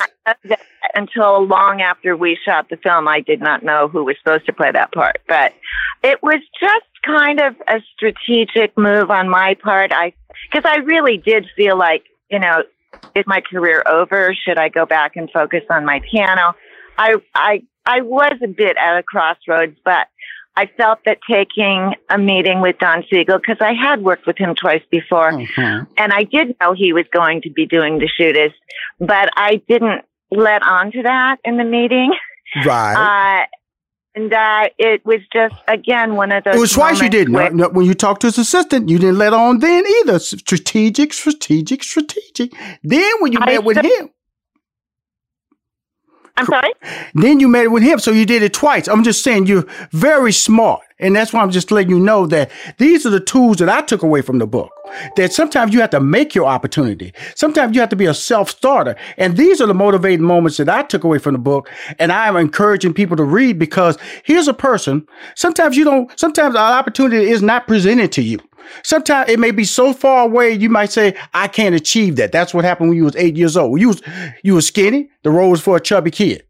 Until 0.94 1.46
long 1.46 1.82
after 1.82 2.16
we 2.16 2.38
shot 2.44 2.68
the 2.68 2.76
film, 2.76 3.08
I 3.08 3.20
did 3.20 3.40
not 3.40 3.62
know 3.62 3.88
who 3.88 4.04
was 4.04 4.16
supposed 4.18 4.46
to 4.46 4.52
play 4.52 4.70
that 4.72 4.92
part, 4.92 5.18
but 5.28 5.52
it 6.02 6.22
was 6.22 6.40
just 6.60 6.86
kind 7.04 7.40
of 7.40 7.54
a 7.68 7.80
strategic 7.94 8.76
move 8.76 9.10
on 9.10 9.28
my 9.28 9.54
part. 9.54 9.92
I 9.92 10.12
because 10.50 10.68
I 10.70 10.78
really 10.78 11.18
did 11.18 11.46
feel 11.56 11.78
like 11.78 12.04
you 12.30 12.38
know, 12.38 12.62
is 13.14 13.24
my 13.26 13.40
career 13.40 13.82
over? 13.86 14.34
Should 14.34 14.58
I 14.58 14.68
go 14.68 14.86
back 14.86 15.16
and 15.16 15.30
focus 15.30 15.62
on 15.70 15.84
my 15.84 16.00
piano? 16.10 16.54
I 16.98 17.16
I 17.34 17.62
I 17.84 18.00
was 18.02 18.38
a 18.42 18.48
bit 18.48 18.76
at 18.76 18.98
a 18.98 19.02
crossroads, 19.02 19.76
but 19.84 20.08
I 20.56 20.66
felt 20.76 21.00
that 21.04 21.18
taking 21.30 21.94
a 22.08 22.16
meeting 22.16 22.62
with 22.62 22.78
Don 22.78 23.04
Siegel, 23.10 23.38
because 23.38 23.58
I 23.60 23.74
had 23.74 24.02
worked 24.02 24.26
with 24.26 24.38
him 24.38 24.54
twice 24.54 24.82
before, 24.90 25.30
mm-hmm. 25.30 25.84
and 25.98 26.12
I 26.12 26.24
did 26.24 26.56
know 26.60 26.72
he 26.72 26.94
was 26.94 27.04
going 27.12 27.42
to 27.42 27.50
be 27.50 27.66
doing 27.66 27.98
the 27.98 28.08
shootist, 28.18 28.54
but 28.98 29.28
I 29.36 29.60
didn't 29.68 30.04
let 30.30 30.62
on 30.62 30.92
to 30.92 31.02
that 31.02 31.36
in 31.44 31.56
the 31.56 31.64
meeting. 31.64 32.12
Right. 32.64 33.42
Uh, 33.42 33.46
and 34.14 34.32
uh, 34.32 34.68
it 34.78 35.04
was 35.04 35.20
just 35.32 35.54
again 35.68 36.14
one 36.14 36.32
of 36.32 36.42
those. 36.44 36.54
It 36.54 36.60
was 36.60 36.72
twice 36.72 37.00
you 37.00 37.10
didn't. 37.10 37.34
Where, 37.34 37.50
when 37.68 37.84
you 37.84 37.92
talked 37.92 38.22
to 38.22 38.28
his 38.28 38.38
assistant, 38.38 38.88
you 38.88 38.98
didn't 38.98 39.18
let 39.18 39.34
on 39.34 39.58
then 39.58 39.84
either. 39.86 40.18
Strategic, 40.18 41.12
strategic, 41.12 41.82
strategic. 41.82 42.52
Then 42.82 43.12
when 43.20 43.32
you 43.32 43.40
I 43.42 43.46
met 43.46 43.64
with 43.64 43.76
him, 43.76 44.08
I'm 46.36 46.46
sorry? 46.46 46.72
Then 47.14 47.40
you 47.40 47.48
met 47.48 47.64
it 47.64 47.72
with 47.72 47.82
him, 47.82 47.98
so 47.98 48.10
you 48.10 48.26
did 48.26 48.42
it 48.42 48.52
twice. 48.52 48.88
I'm 48.88 49.02
just 49.02 49.22
saying 49.22 49.46
you're 49.46 49.66
very 49.92 50.32
smart. 50.32 50.82
And 50.98 51.14
that's 51.14 51.32
why 51.32 51.40
I'm 51.40 51.50
just 51.50 51.70
letting 51.70 51.90
you 51.90 52.00
know 52.00 52.26
that 52.26 52.50
these 52.78 53.04
are 53.04 53.10
the 53.10 53.20
tools 53.20 53.58
that 53.58 53.68
I 53.68 53.82
took 53.82 54.02
away 54.02 54.22
from 54.22 54.38
the 54.38 54.46
book. 54.46 54.70
That 55.16 55.32
sometimes 55.32 55.74
you 55.74 55.80
have 55.80 55.90
to 55.90 56.00
make 56.00 56.34
your 56.34 56.46
opportunity. 56.46 57.12
Sometimes 57.34 57.74
you 57.74 57.80
have 57.80 57.90
to 57.90 57.96
be 57.96 58.06
a 58.06 58.14
self-starter. 58.14 58.96
And 59.18 59.36
these 59.36 59.60
are 59.60 59.66
the 59.66 59.74
motivating 59.74 60.24
moments 60.24 60.56
that 60.56 60.70
I 60.70 60.82
took 60.84 61.04
away 61.04 61.18
from 61.18 61.34
the 61.34 61.38
book. 61.38 61.70
And 61.98 62.12
I 62.12 62.28
am 62.28 62.36
encouraging 62.36 62.94
people 62.94 63.16
to 63.18 63.24
read 63.24 63.58
because 63.58 63.98
here's 64.24 64.48
a 64.48 64.54
person. 64.54 65.06
Sometimes 65.34 65.76
you 65.76 65.84
don't, 65.84 66.18
sometimes 66.18 66.54
an 66.54 66.60
opportunity 66.60 67.30
is 67.30 67.42
not 67.42 67.66
presented 67.66 68.12
to 68.12 68.22
you. 68.22 68.38
Sometimes 68.82 69.30
it 69.30 69.38
may 69.38 69.50
be 69.50 69.64
so 69.64 69.92
far 69.92 70.24
away, 70.24 70.52
you 70.52 70.68
might 70.68 70.92
say, 70.92 71.16
I 71.34 71.48
can't 71.48 71.74
achieve 71.74 72.16
that. 72.16 72.32
That's 72.32 72.54
what 72.54 72.64
happened 72.64 72.90
when 72.90 72.98
you 72.98 73.04
was 73.04 73.16
eight 73.16 73.36
years 73.36 73.56
old. 73.56 73.80
You 73.80 73.88
was, 73.88 74.02
you 74.42 74.54
was 74.54 74.66
skinny. 74.66 75.10
The 75.22 75.30
role 75.30 75.50
was 75.50 75.60
for 75.60 75.76
a 75.76 75.80
chubby 75.80 76.10
kid. 76.10 76.44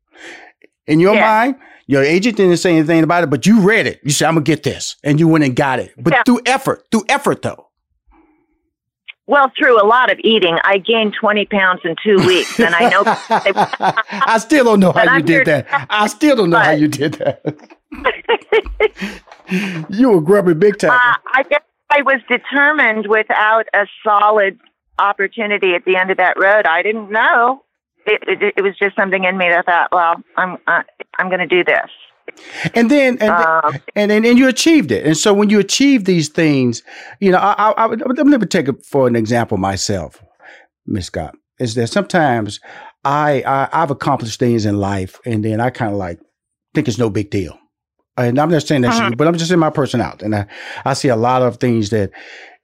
In 0.86 1.00
your 1.00 1.14
yeah. 1.14 1.20
mind, 1.20 1.56
your 1.86 2.02
agent 2.02 2.36
didn't 2.36 2.56
say 2.56 2.76
anything 2.76 3.02
about 3.02 3.24
it, 3.24 3.30
but 3.30 3.46
you 3.46 3.60
read 3.60 3.86
it. 3.86 4.00
You 4.02 4.10
said, 4.10 4.28
I'm 4.28 4.34
going 4.34 4.44
to 4.44 4.50
get 4.50 4.62
this. 4.62 4.96
And 5.04 5.20
you 5.20 5.28
went 5.28 5.44
and 5.44 5.54
got 5.54 5.78
it. 5.78 5.92
But 5.96 6.12
yeah. 6.12 6.22
through 6.24 6.40
effort, 6.46 6.86
through 6.90 7.04
effort 7.08 7.42
though. 7.42 7.66
Well, 9.28 9.50
through 9.58 9.82
a 9.82 9.86
lot 9.86 10.12
of 10.12 10.20
eating, 10.22 10.56
I 10.62 10.78
gained 10.78 11.14
20 11.20 11.46
pounds 11.46 11.80
in 11.84 11.96
two 12.04 12.24
weeks. 12.26 12.60
And 12.60 12.74
I 12.74 12.88
know. 12.88 13.02
I 14.08 14.38
still 14.38 14.64
don't 14.64 14.78
know 14.78 14.92
how 14.92 15.02
you 15.02 15.10
I'm 15.10 15.24
did 15.24 15.46
that. 15.46 15.66
I 15.90 16.06
still 16.06 16.36
don't 16.36 16.50
know 16.50 16.58
how 16.58 16.70
you 16.70 16.86
did 16.86 17.14
that. 17.14 17.42
you 19.90 20.10
were 20.10 20.20
grubby 20.20 20.54
big 20.54 20.78
time. 20.78 20.92
Uh, 20.92 21.14
I 21.34 21.42
guess 21.48 21.62
I 21.96 22.02
was 22.02 22.20
determined 22.28 23.06
without 23.06 23.66
a 23.72 23.86
solid 24.04 24.58
opportunity 24.98 25.74
at 25.74 25.84
the 25.86 25.96
end 25.96 26.10
of 26.10 26.18
that 26.18 26.38
road. 26.38 26.66
I 26.66 26.82
didn't 26.82 27.10
know. 27.10 27.62
It, 28.06 28.22
it, 28.28 28.54
it 28.58 28.62
was 28.62 28.76
just 28.78 28.94
something 28.96 29.24
in 29.24 29.38
me 29.38 29.48
that 29.48 29.64
thought, 29.64 29.88
well, 29.92 30.16
I'm 30.36 30.58
uh, 30.66 30.82
I'm 31.18 31.28
going 31.28 31.40
to 31.40 31.46
do 31.46 31.64
this. 31.64 31.90
And 32.74 32.90
then, 32.90 33.16
and, 33.20 33.30
um, 33.30 33.76
and, 33.94 34.12
and 34.12 34.26
and 34.26 34.38
you 34.38 34.46
achieved 34.46 34.92
it. 34.92 35.06
And 35.06 35.16
so 35.16 35.32
when 35.32 35.48
you 35.48 35.58
achieve 35.58 36.04
these 36.04 36.28
things, 36.28 36.82
you 37.18 37.32
know, 37.32 37.38
I, 37.38 37.70
I, 37.70 37.84
I 37.84 37.86
let 37.86 38.26
me 38.26 38.38
take 38.46 38.68
it 38.68 38.84
for 38.84 39.06
an 39.06 39.16
example 39.16 39.56
myself, 39.56 40.22
Miss 40.86 41.06
Scott. 41.06 41.34
Is 41.58 41.76
that 41.76 41.86
sometimes 41.86 42.60
I, 43.04 43.42
I 43.46 43.68
I've 43.72 43.90
accomplished 43.90 44.38
things 44.38 44.66
in 44.66 44.78
life, 44.78 45.18
and 45.24 45.42
then 45.42 45.60
I 45.60 45.70
kind 45.70 45.92
of 45.92 45.96
like 45.96 46.20
think 46.74 46.88
it's 46.88 46.98
no 46.98 47.08
big 47.08 47.30
deal 47.30 47.58
and 48.16 48.38
I'm 48.38 48.50
not 48.50 48.62
saying 48.62 48.82
that, 48.82 48.92
uh-huh. 48.92 49.14
but 49.16 49.26
I'm 49.26 49.36
just 49.36 49.50
in 49.50 49.58
my 49.58 49.70
personality, 49.70 50.24
and 50.24 50.34
I, 50.34 50.46
I 50.84 50.94
see 50.94 51.08
a 51.08 51.16
lot 51.16 51.42
of 51.42 51.58
things 51.58 51.90
that 51.90 52.10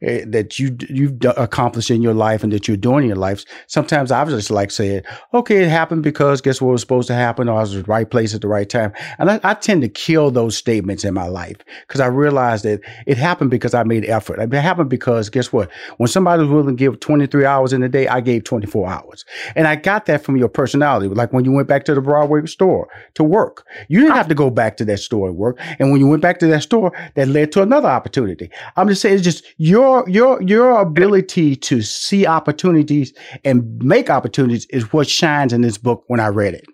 Eh, 0.03 0.25
that 0.27 0.59
you 0.59 0.77
you've 0.89 1.17
accomplished 1.37 1.89
in 1.89 2.03
your 2.03 2.15
life 2.15 2.43
and 2.43 2.53
that 2.53 2.67
you're 2.67 2.77
doing 2.77 3.05
in 3.05 3.09
your 3.09 3.17
life. 3.17 3.45
Sometimes 3.69 4.11
I 4.11 4.25
was 4.25 4.35
just 4.35 4.51
like 4.51 4.73
saying, 4.73 5.03
"Okay, 5.33 5.63
it 5.63 5.69
happened 5.69 6.03
because 6.03 6.41
guess 6.41 6.61
what 6.61 6.73
was 6.73 6.81
supposed 6.81 7.07
to 7.07 7.15
happen, 7.15 7.49
or 7.49 7.59
I 7.59 7.61
was 7.61 7.75
the 7.75 7.85
right 7.85 8.11
place 8.11 8.35
at 8.35 8.41
the 8.41 8.49
right 8.49 8.69
time." 8.69 8.93
And 9.21 9.31
I, 9.31 9.39
I 9.45 9.55
tend 9.55 9.83
to 9.83 9.89
kill 9.89 10.33
those 10.33 10.57
statements 10.57 11.05
in 11.05 11.15
my 11.15 11.29
life 11.29 11.59
because 11.87 12.01
I 12.01 12.07
realize 12.07 12.63
that 12.63 12.81
it 13.07 13.17
happened 13.17 13.53
because 13.53 13.75
I 13.75 13.85
made 13.85 14.05
effort. 14.07 14.41
It 14.41 14.53
happened 14.53 14.91
because 14.91 15.31
guess 15.31 15.53
what? 15.53 15.71
When 15.99 16.09
somebody 16.09 16.43
was 16.43 16.51
willing 16.51 16.67
to 16.67 16.73
give 16.75 16.99
23 16.99 17.45
hours 17.45 17.73
in 17.73 17.85
a 17.85 17.89
day, 17.89 18.09
I 18.09 18.21
gave 18.21 18.43
24 18.43 18.89
hours, 18.89 19.25
and 19.55 19.69
I 19.69 19.77
got 19.77 20.07
that 20.07 20.25
from 20.25 20.37
your 20.37 20.49
personality. 20.49 21.07
Like 21.15 21.33
when 21.33 21.45
you 21.45 21.53
went 21.53 21.69
back 21.69 21.85
to 21.85 21.95
the 21.95 22.01
Broadway 22.01 22.45
store 22.47 22.89
to 23.15 23.23
work, 23.23 23.65
you 23.87 24.01
didn't 24.01 24.17
have 24.17 24.29
to 24.29 24.35
go 24.35 24.51
back 24.51 24.79
to 24.79 24.85
that 24.87 24.99
store 24.99 25.29
and 25.29 25.37
work. 25.37 25.61
And 25.79 25.93
when 25.93 26.01
you 26.01 26.09
went 26.09 26.23
back 26.23 26.41
to 26.41 26.49
that 26.49 26.65
store, 26.65 26.91
that 27.15 27.29
led 27.29 27.53
to 27.53 27.63
another 27.63 27.89
opportunity. 27.89 28.51
I'm 28.75 28.89
just 28.89 29.01
saying, 29.01 29.15
it's 29.15 29.25
just 29.25 29.45
your 29.59 29.92
your 29.93 30.09
your 30.09 30.43
your 30.43 30.81
ability 30.81 31.57
to 31.57 31.83
see 31.83 32.27
opportunities 32.27 33.13
and 33.45 33.83
make 33.83 34.11
opportunities 34.11 34.67
is 34.71 34.93
what 34.93 35.09
shines 35.09 35.53
in 35.53 35.61
this 35.63 35.79
book 35.79 36.05
when 36.07 36.21
I 36.21 36.29
read 36.29 36.55
it. 36.55 36.65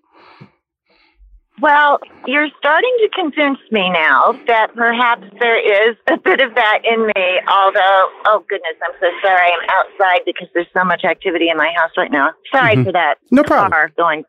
Well, 1.61 1.99
you're 2.27 2.49
starting 2.59 2.95
to 3.01 3.09
convince 3.15 3.59
me 3.73 3.91
now 3.91 4.39
that 4.47 4.75
perhaps 4.77 5.25
there 5.41 5.91
is 5.91 5.97
a 6.09 6.17
bit 6.17 6.41
of 6.41 6.55
that 6.55 6.83
in 6.85 7.07
me. 7.07 7.41
Although, 7.51 8.11
oh 8.27 8.45
goodness, 8.49 8.77
I'm 8.85 8.95
so 9.01 9.09
sorry. 9.27 9.49
I'm 9.51 9.69
outside 9.71 10.21
because 10.25 10.47
there's 10.55 10.69
so 10.73 10.85
much 10.85 11.05
activity 11.05 11.49
in 11.51 11.57
my 11.57 11.73
house 11.77 11.91
right 11.97 12.13
now. 12.13 12.31
Sorry 12.55 12.75
mm-hmm. 12.75 12.85
for 12.85 12.93
that. 12.93 13.17
No 13.33 13.43
problem. 13.43 13.73
Car 13.73 13.91
going. 13.97 14.25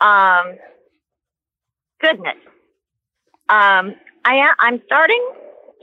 Um, 0.00 0.56
goodness. 2.00 2.38
Um, 3.50 3.94
I 4.24 4.52
I'm 4.58 4.80
starting 4.86 5.32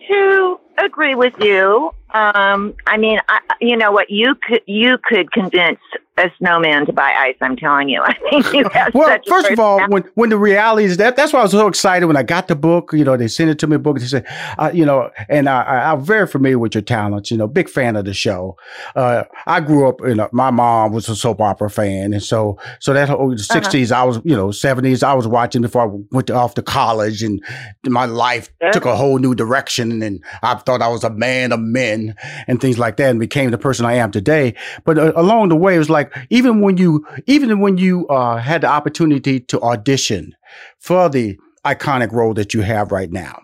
to 0.10 0.60
agree 0.78 1.16
with 1.16 1.34
you. 1.40 1.92
Um, 2.14 2.74
I 2.86 2.98
mean, 2.98 3.20
I, 3.28 3.40
you 3.60 3.76
know 3.76 3.92
what? 3.92 4.10
You 4.10 4.36
could 4.36 4.62
you 4.66 4.98
could 5.04 5.32
convince 5.32 5.80
a 6.18 6.32
snowman 6.40 6.86
to 6.86 6.94
buy 6.94 7.14
ice. 7.18 7.36
I'm 7.42 7.56
telling 7.56 7.90
you. 7.90 8.02
I 8.06 8.14
think 8.30 8.54
you 8.54 8.68
have. 8.70 8.92
well, 8.94 9.18
first 9.28 9.52
of 9.52 9.60
all, 9.60 9.86
when 9.88 10.04
when 10.16 10.30
the 10.30 10.38
reality 10.38 10.86
is 10.86 10.98
that 10.98 11.16
that's 11.16 11.34
why 11.34 11.40
I 11.40 11.44
was 11.44 11.52
so 11.52 11.68
excited 11.68 12.06
when 12.06 12.18
I 12.18 12.24
got 12.24 12.48
the 12.48 12.56
book. 12.56 12.92
You 12.94 13.04
know, 13.04 13.18
they 13.18 13.28
sent 13.28 13.50
it 13.50 13.60
to 13.60 13.68
me 13.68 13.76
a 13.76 13.80
book. 13.80 14.00
They 14.00 14.06
said, 14.06 14.26
uh, 14.58 14.72
you 14.74 14.86
know, 14.86 15.10
and 15.30 15.48
I, 15.48 15.64
I, 15.64 15.92
am 15.92 16.04
very 16.04 16.28
familiar 16.28 16.60
with 16.60 16.76
your 16.76 16.82
talents. 16.82 17.30
You 17.30 17.38
know, 17.38 17.48
big 17.48 17.70
fan 17.70 17.96
of 17.96 18.06
the 18.06 18.14
show. 18.14 18.56
Uh, 18.96 19.24
I 19.46 19.60
grew 19.60 19.88
up. 19.88 20.00
You 20.02 20.16
know, 20.16 20.30
my 20.32 20.50
mom 20.50 20.94
was 20.94 21.10
a 21.10 21.16
soap 21.16 21.42
opera 21.42 21.70
fan, 21.70 22.14
and 22.14 22.24
so 22.24 22.58
so 22.80 22.94
that 22.94 23.10
whole 23.10 23.30
the 23.30 23.48
uh-huh. 23.50 23.60
60s, 23.60 23.92
I 23.92 24.04
was 24.04 24.20
you 24.24 24.36
know 24.36 24.48
70s, 24.48 25.04
I 25.04 25.14
was 25.14 25.28
watching 25.28 25.62
before 25.62 25.84
I 25.84 25.98
went 26.12 26.28
to, 26.28 26.36
off 26.36 26.56
to 26.56 26.62
college, 26.62 27.22
and 27.22 27.44
my 27.86 28.06
life 28.06 28.50
yeah. 28.62 28.72
took 28.72 28.86
a 28.86 28.96
whole 28.96 29.20
new 29.20 29.36
direction, 29.36 30.02
and 30.02 30.24
I 30.42 30.56
thought 30.68 30.82
I 30.82 30.90
was 30.90 31.06
a 31.06 31.10
man 31.10 31.54
of 31.54 31.62
men 31.62 32.14
and 32.46 32.60
things 32.60 32.78
like 32.78 32.98
that, 32.98 33.10
and 33.10 33.20
became 33.20 33.52
the 33.52 33.58
person 33.58 33.86
I 33.86 33.94
am 33.94 34.12
today. 34.12 34.54
But 34.84 35.00
uh, 35.00 35.14
along 35.16 35.50
the 35.50 35.56
way, 35.56 35.76
it 35.76 35.80
was 35.80 35.90
like 35.90 36.14
even 36.30 36.60
when 36.60 36.76
you 36.78 37.08
even 37.26 37.60
when 37.62 37.78
you 37.78 38.06
uh, 38.10 38.38
had 38.38 38.62
the 38.62 38.68
opportunity 38.68 39.40
to 39.40 39.62
audition 39.62 40.36
for 40.78 41.08
the 41.08 41.40
iconic 41.66 42.12
role 42.12 42.34
that 42.34 42.54
you 42.54 42.62
have 42.62 42.92
right 42.92 43.12
now, 43.12 43.42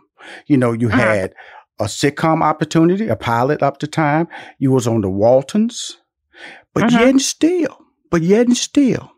you 0.47 0.57
know, 0.57 0.73
you 0.73 0.89
uh-huh. 0.89 0.97
had 0.97 1.33
a 1.79 1.85
sitcom 1.85 2.43
opportunity, 2.43 3.07
a 3.07 3.15
pilot 3.15 3.63
up 3.63 3.77
to 3.79 3.87
time. 3.87 4.27
You 4.59 4.71
was 4.71 4.85
on 4.85 4.99
the 4.99 5.09
Waltons, 5.09 5.97
but 6.73 6.83
uh-huh. 6.83 6.99
yet 6.99 7.07
and 7.07 7.21
still, 7.21 7.79
but 8.11 8.21
yet 8.21 8.47
and 8.47 8.57
still. 8.57 9.13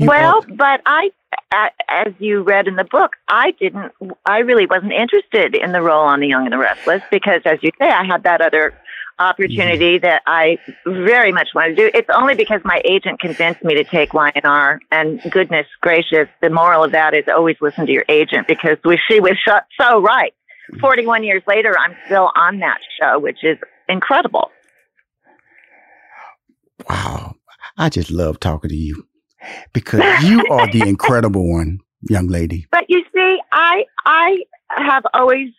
well, 0.00 0.38
are, 0.38 0.54
but 0.56 0.82
I 0.86 1.12
as 1.52 2.12
you 2.18 2.42
read 2.42 2.66
in 2.66 2.76
the 2.76 2.84
book, 2.84 3.12
I 3.28 3.52
didn't, 3.52 3.92
I 4.26 4.38
really 4.38 4.66
wasn't 4.66 4.92
interested 4.92 5.54
in 5.54 5.72
the 5.72 5.82
role 5.82 6.04
on 6.04 6.20
The 6.20 6.28
Young 6.28 6.44
and 6.44 6.52
the 6.52 6.58
Restless 6.58 7.02
because, 7.10 7.42
as 7.44 7.58
you 7.62 7.70
say, 7.78 7.88
I 7.88 8.04
had 8.04 8.22
that 8.24 8.40
other 8.40 8.74
opportunity 9.18 9.96
mm-hmm. 9.98 10.06
that 10.06 10.22
I 10.26 10.58
very 10.86 11.32
much 11.32 11.48
wanted 11.54 11.76
to 11.76 11.90
do. 11.90 11.90
It's 11.94 12.08
only 12.14 12.34
because 12.34 12.60
my 12.64 12.80
agent 12.84 13.20
convinced 13.20 13.62
me 13.62 13.74
to 13.74 13.84
take 13.84 14.14
Y&R. 14.14 14.80
And 14.90 15.20
goodness 15.30 15.66
gracious, 15.80 16.28
the 16.40 16.50
moral 16.50 16.84
of 16.84 16.92
that 16.92 17.14
is 17.14 17.24
always 17.28 17.56
listen 17.60 17.86
to 17.86 17.92
your 17.92 18.04
agent 18.08 18.48
because 18.48 18.78
we, 18.84 18.98
she 19.08 19.20
was 19.20 19.36
so 19.80 20.00
right. 20.00 20.34
Mm-hmm. 20.70 20.80
41 20.80 21.24
years 21.24 21.42
later, 21.46 21.74
I'm 21.78 21.94
still 22.06 22.30
on 22.34 22.58
that 22.60 22.78
show, 23.00 23.18
which 23.18 23.44
is 23.44 23.58
incredible. 23.88 24.50
Wow. 26.88 27.36
I 27.76 27.88
just 27.88 28.10
love 28.10 28.40
talking 28.40 28.70
to 28.70 28.76
you 28.76 29.06
because 29.72 30.22
you 30.24 30.44
are 30.50 30.70
the 30.70 30.82
incredible 30.86 31.50
one, 31.50 31.80
young 32.08 32.28
lady. 32.28 32.66
But 32.70 32.86
you 32.88 33.02
see, 33.14 33.38
I 33.52 33.84
I 34.04 34.44
have 34.76 35.04
always 35.14 35.50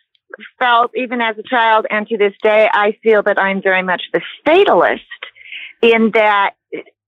felt, 0.58 0.90
even 0.96 1.20
as 1.20 1.36
a 1.38 1.42
child 1.42 1.86
and 1.90 2.06
to 2.08 2.16
this 2.16 2.32
day, 2.42 2.68
I 2.72 2.96
feel 3.02 3.22
that 3.22 3.38
I'm 3.38 3.62
very 3.62 3.82
much 3.82 4.02
the 4.12 4.20
fatalist 4.44 5.02
in 5.82 6.10
that, 6.14 6.54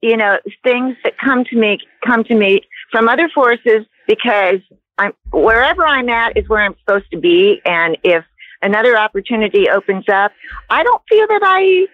you 0.03 0.17
know, 0.17 0.39
things 0.63 0.97
that 1.05 1.19
come 1.19 1.45
to 1.45 1.57
me 1.57 1.79
come 2.05 2.25
to 2.25 2.35
me 2.35 2.63
from 2.91 3.09
other 3.09 3.29
forces 3.35 3.87
because 4.07 4.61
I'm 4.99 5.13
wherever 5.33 5.87
I'm 5.87 6.09
at 6.09 6.37
is 6.37 6.49
where 6.49 6.63
I'm 6.63 6.77
supposed 6.81 7.11
to 7.13 7.19
be. 7.19 7.61
And 7.65 7.97
if 8.03 8.25
another 8.63 8.97
opportunity 8.97 9.69
opens 9.69 10.05
up, 10.09 10.33
I 10.71 10.83
don't 10.83 11.03
feel 11.09 11.27
that 11.27 11.41
I 11.43 11.87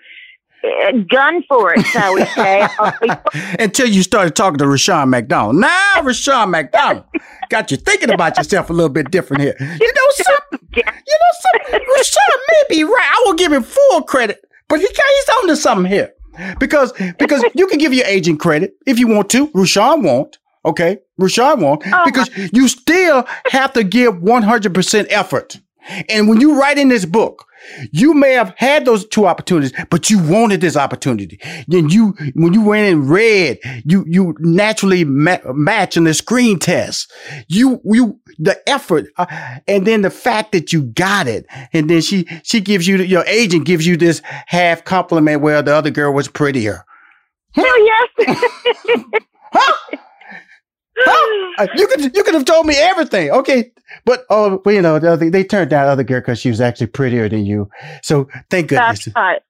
Uh, 0.65 0.93
gun 1.11 1.43
for 1.49 1.75
it, 1.75 1.83
shall 1.87 2.15
we 2.15 2.25
say. 2.27 2.67
Uh, 2.79 3.17
Until 3.59 3.87
you 3.87 4.03
started 4.03 4.35
talking 4.35 4.59
to 4.59 4.67
Rushion 4.67 5.11
McDonald. 5.11 5.57
Now, 5.57 6.03
Rushion 6.03 6.51
McDonald 6.51 7.05
got 7.51 7.71
you 7.71 7.77
thinking 7.77 8.11
about 8.11 8.37
yourself 8.37 8.71
a 8.71 8.73
little 8.73 8.89
bit 8.89 9.11
different 9.11 9.43
here. 9.43 9.55
You 9.59 9.67
know 9.67 10.25
something? 10.25 10.69
You 10.75 10.83
know 10.85 11.33
something? 11.41 11.87
Rushion 11.97 12.23
may 12.51 12.77
be 12.77 12.85
right. 12.85 13.11
I 13.13 13.23
will 13.27 13.35
give 13.35 13.53
him 13.53 13.63
full 13.63 14.03
credit, 14.03 14.45
but 14.69 14.81
he, 14.81 14.87
he's 14.87 15.29
onto 15.41 15.57
something 15.57 15.91
here. 15.91 16.13
Because 16.59 16.93
because 17.19 17.45
you 17.55 17.67
can 17.67 17.79
give 17.79 17.93
your 17.93 18.07
agent 18.07 18.41
credit 18.41 18.75
if 18.87 18.99
you 18.99 19.07
want 19.09 19.31
to. 19.31 19.51
Rushion 19.55 20.03
won't. 20.03 20.39
Okay, 20.65 20.99
Rushion 21.19 21.61
won't 21.61 21.83
oh, 21.87 22.05
because 22.05 22.31
you 22.53 22.69
still 22.69 23.25
have 23.51 23.73
to 23.73 23.83
give 23.85 24.15
100% 24.15 25.07
effort. 25.11 25.61
And 26.09 26.29
when 26.29 26.41
you 26.41 26.59
write 26.59 26.79
in 26.79 26.89
this 26.89 27.05
book, 27.05 27.47
you 27.93 28.15
may 28.15 28.33
have 28.33 28.55
had 28.57 28.85
those 28.85 29.07
two 29.07 29.27
opportunities, 29.27 29.73
but 29.91 30.11
you 30.11 30.19
wanted 30.19 30.61
this 30.61 30.77
opportunity. 30.77 31.39
Then 31.69 31.89
you, 31.91 32.15
when 32.35 32.53
you 32.53 32.63
went 32.63 32.93
and 32.93 33.09
read, 33.09 33.59
you, 33.85 34.05
you 34.07 34.35
naturally 34.41 35.05
ma- 35.05 35.39
match 35.53 35.97
in 35.97 36.05
the 36.05 36.15
screen 36.15 36.59
test. 36.59 37.13
You, 37.49 37.81
you, 37.85 38.21
the 38.39 38.61
effort, 38.69 39.07
uh, 39.17 39.27
and 39.69 39.87
then 39.87 40.03
the 40.03 40.11
fact 40.11 40.53
that 40.53 40.73
you 40.73 40.83
got 40.83 41.27
it. 41.27 41.47
And 41.73 41.89
then 41.89 42.01
she, 42.01 42.27
she 42.43 42.61
gives 42.61 42.87
you, 42.87 42.97
your 42.97 43.25
agent 43.27 43.65
gives 43.65 43.87
you 43.87 43.97
this 43.97 44.23
half 44.25 44.85
compliment 44.85 45.41
where 45.41 45.63
the 45.63 45.75
other 45.75 45.91
girl 45.91 46.13
was 46.13 46.29
prettier. 46.29 46.85
Oh, 47.57 48.09
yes. 48.19 48.37
huh? 49.53 49.97
Huh? 50.99 51.67
You 51.75 51.87
could 51.87 52.17
you 52.17 52.23
could 52.23 52.35
have 52.35 52.45
told 52.45 52.67
me 52.67 52.75
everything. 52.77 53.31
Okay, 53.31 53.73
but 54.05 54.25
oh, 54.31 54.61
well, 54.65 54.75
you 54.75 54.83
know, 54.83 54.99
they, 54.99 55.29
they 55.29 55.45
turned 55.45 55.71
down 55.71 55.89
other 55.89 56.05
girl 56.05 56.21
because 56.21 56.39
she 56.39 56.49
was 56.49 56.61
actually 56.61 56.89
prettier 56.89 57.29
than 57.29 57.47
you. 57.47 57.71
So 58.03 58.29
thank 58.51 58.69
goodness. 58.69 59.07
That's 59.07 59.17
right. 59.17 59.43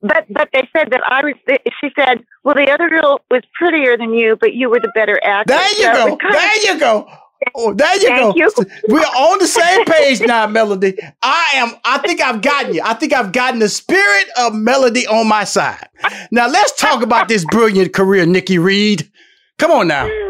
But 0.00 0.26
but 0.30 0.48
they 0.52 0.68
said 0.76 0.90
that 0.92 1.00
I 1.04 1.24
was. 1.24 1.34
She 1.80 1.90
said, 1.98 2.24
"Well, 2.44 2.54
the 2.54 2.70
other 2.70 2.88
girl 2.88 3.20
was 3.30 3.42
prettier 3.54 3.96
than 3.96 4.14
you, 4.14 4.36
but 4.40 4.54
you 4.54 4.70
were 4.70 4.80
the 4.80 4.92
better 4.94 5.18
actor." 5.24 5.54
There 5.54 5.70
you 5.70 5.82
so 5.82 6.16
go. 6.16 6.30
There 6.30 6.72
you 6.72 6.80
go. 6.80 7.08
Oh, 7.54 7.72
there 7.72 7.94
you 7.96 8.08
Thank 8.08 8.20
go. 8.20 8.32
You. 8.36 8.50
We're 8.88 9.00
on 9.00 9.38
the 9.38 9.46
same 9.46 9.84
page 9.84 10.20
now, 10.20 10.46
Melody. 10.46 10.98
I 11.22 11.52
am. 11.54 11.72
I 11.84 11.98
think 11.98 12.20
I've 12.20 12.42
gotten 12.42 12.74
you. 12.74 12.82
I 12.84 12.94
think 12.94 13.12
I've 13.12 13.32
gotten 13.32 13.60
the 13.60 13.68
spirit 13.68 14.26
of 14.38 14.54
Melody 14.54 15.06
on 15.06 15.28
my 15.28 15.44
side. 15.44 15.88
Now 16.30 16.48
let's 16.48 16.72
talk 16.80 17.02
about 17.02 17.28
this 17.28 17.44
brilliant 17.44 17.92
career, 17.92 18.26
Nikki 18.26 18.58
Reed. 18.58 19.10
Come 19.58 19.70
on 19.70 19.88
now. 19.88 20.27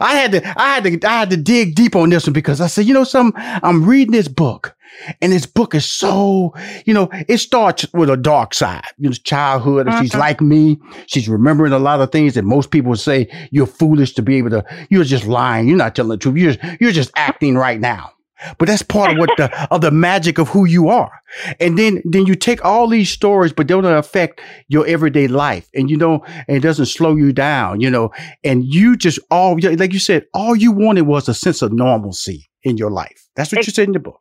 I 0.00 0.14
had 0.14 0.32
to, 0.32 0.60
I 0.60 0.74
had 0.74 0.84
to, 0.84 1.08
I 1.08 1.20
had 1.20 1.30
to 1.30 1.36
dig 1.36 1.74
deep 1.74 1.96
on 1.96 2.10
this 2.10 2.26
one 2.26 2.32
because 2.32 2.60
I 2.60 2.66
said, 2.66 2.86
you 2.86 2.94
know, 2.94 3.04
some, 3.04 3.32
I'm 3.36 3.84
reading 3.84 4.12
this 4.12 4.28
book 4.28 4.76
and 5.20 5.32
this 5.32 5.46
book 5.46 5.74
is 5.74 5.84
so, 5.84 6.54
you 6.84 6.94
know, 6.94 7.08
it 7.28 7.38
starts 7.38 7.86
with 7.92 8.10
a 8.10 8.16
dark 8.16 8.54
side, 8.54 8.84
you 8.98 9.08
know, 9.08 9.14
childhood. 9.14 9.88
If 9.88 9.98
she's 10.00 10.10
mm-hmm. 10.10 10.20
like 10.20 10.40
me, 10.40 10.78
she's 11.06 11.28
remembering 11.28 11.72
a 11.72 11.78
lot 11.78 12.00
of 12.00 12.12
things 12.12 12.34
that 12.34 12.44
most 12.44 12.70
people 12.70 12.90
would 12.90 12.98
say 12.98 13.28
you're 13.50 13.66
foolish 13.66 14.14
to 14.14 14.22
be 14.22 14.36
able 14.36 14.50
to, 14.50 14.64
you're 14.90 15.04
just 15.04 15.26
lying. 15.26 15.68
You're 15.68 15.76
not 15.76 15.94
telling 15.94 16.10
the 16.10 16.16
truth. 16.16 16.36
You're, 16.36 16.76
you're 16.80 16.92
just 16.92 17.10
acting 17.16 17.56
right 17.56 17.80
now. 17.80 18.12
But 18.58 18.68
that's 18.68 18.82
part 18.82 19.12
of 19.12 19.18
what 19.18 19.30
the 19.36 19.50
of 19.72 19.80
the 19.80 19.90
magic 19.90 20.38
of 20.38 20.48
who 20.48 20.64
you 20.64 20.88
are. 20.88 21.12
And 21.58 21.78
then 21.78 22.02
then 22.04 22.26
you 22.26 22.34
take 22.34 22.64
all 22.64 22.88
these 22.88 23.10
stories, 23.10 23.52
but 23.52 23.68
they 23.68 23.74
don't 23.74 23.84
affect 23.84 24.40
your 24.68 24.86
everyday 24.86 25.28
life. 25.28 25.68
And 25.74 25.90
you 25.90 25.96
know, 25.96 26.24
and 26.48 26.56
it 26.56 26.60
doesn't 26.60 26.86
slow 26.86 27.16
you 27.16 27.32
down, 27.32 27.80
you 27.80 27.90
know, 27.90 28.10
and 28.44 28.64
you 28.64 28.96
just 28.96 29.18
all 29.30 29.58
like 29.60 29.92
you 29.92 29.98
said, 29.98 30.26
all 30.34 30.56
you 30.56 30.72
wanted 30.72 31.02
was 31.02 31.28
a 31.28 31.34
sense 31.34 31.62
of 31.62 31.72
normalcy 31.72 32.50
in 32.62 32.76
your 32.76 32.90
life. 32.90 33.28
That's 33.36 33.52
what 33.52 33.66
you 33.66 33.72
said 33.72 33.88
in 33.88 33.92
the 33.92 34.00
book. 34.00 34.18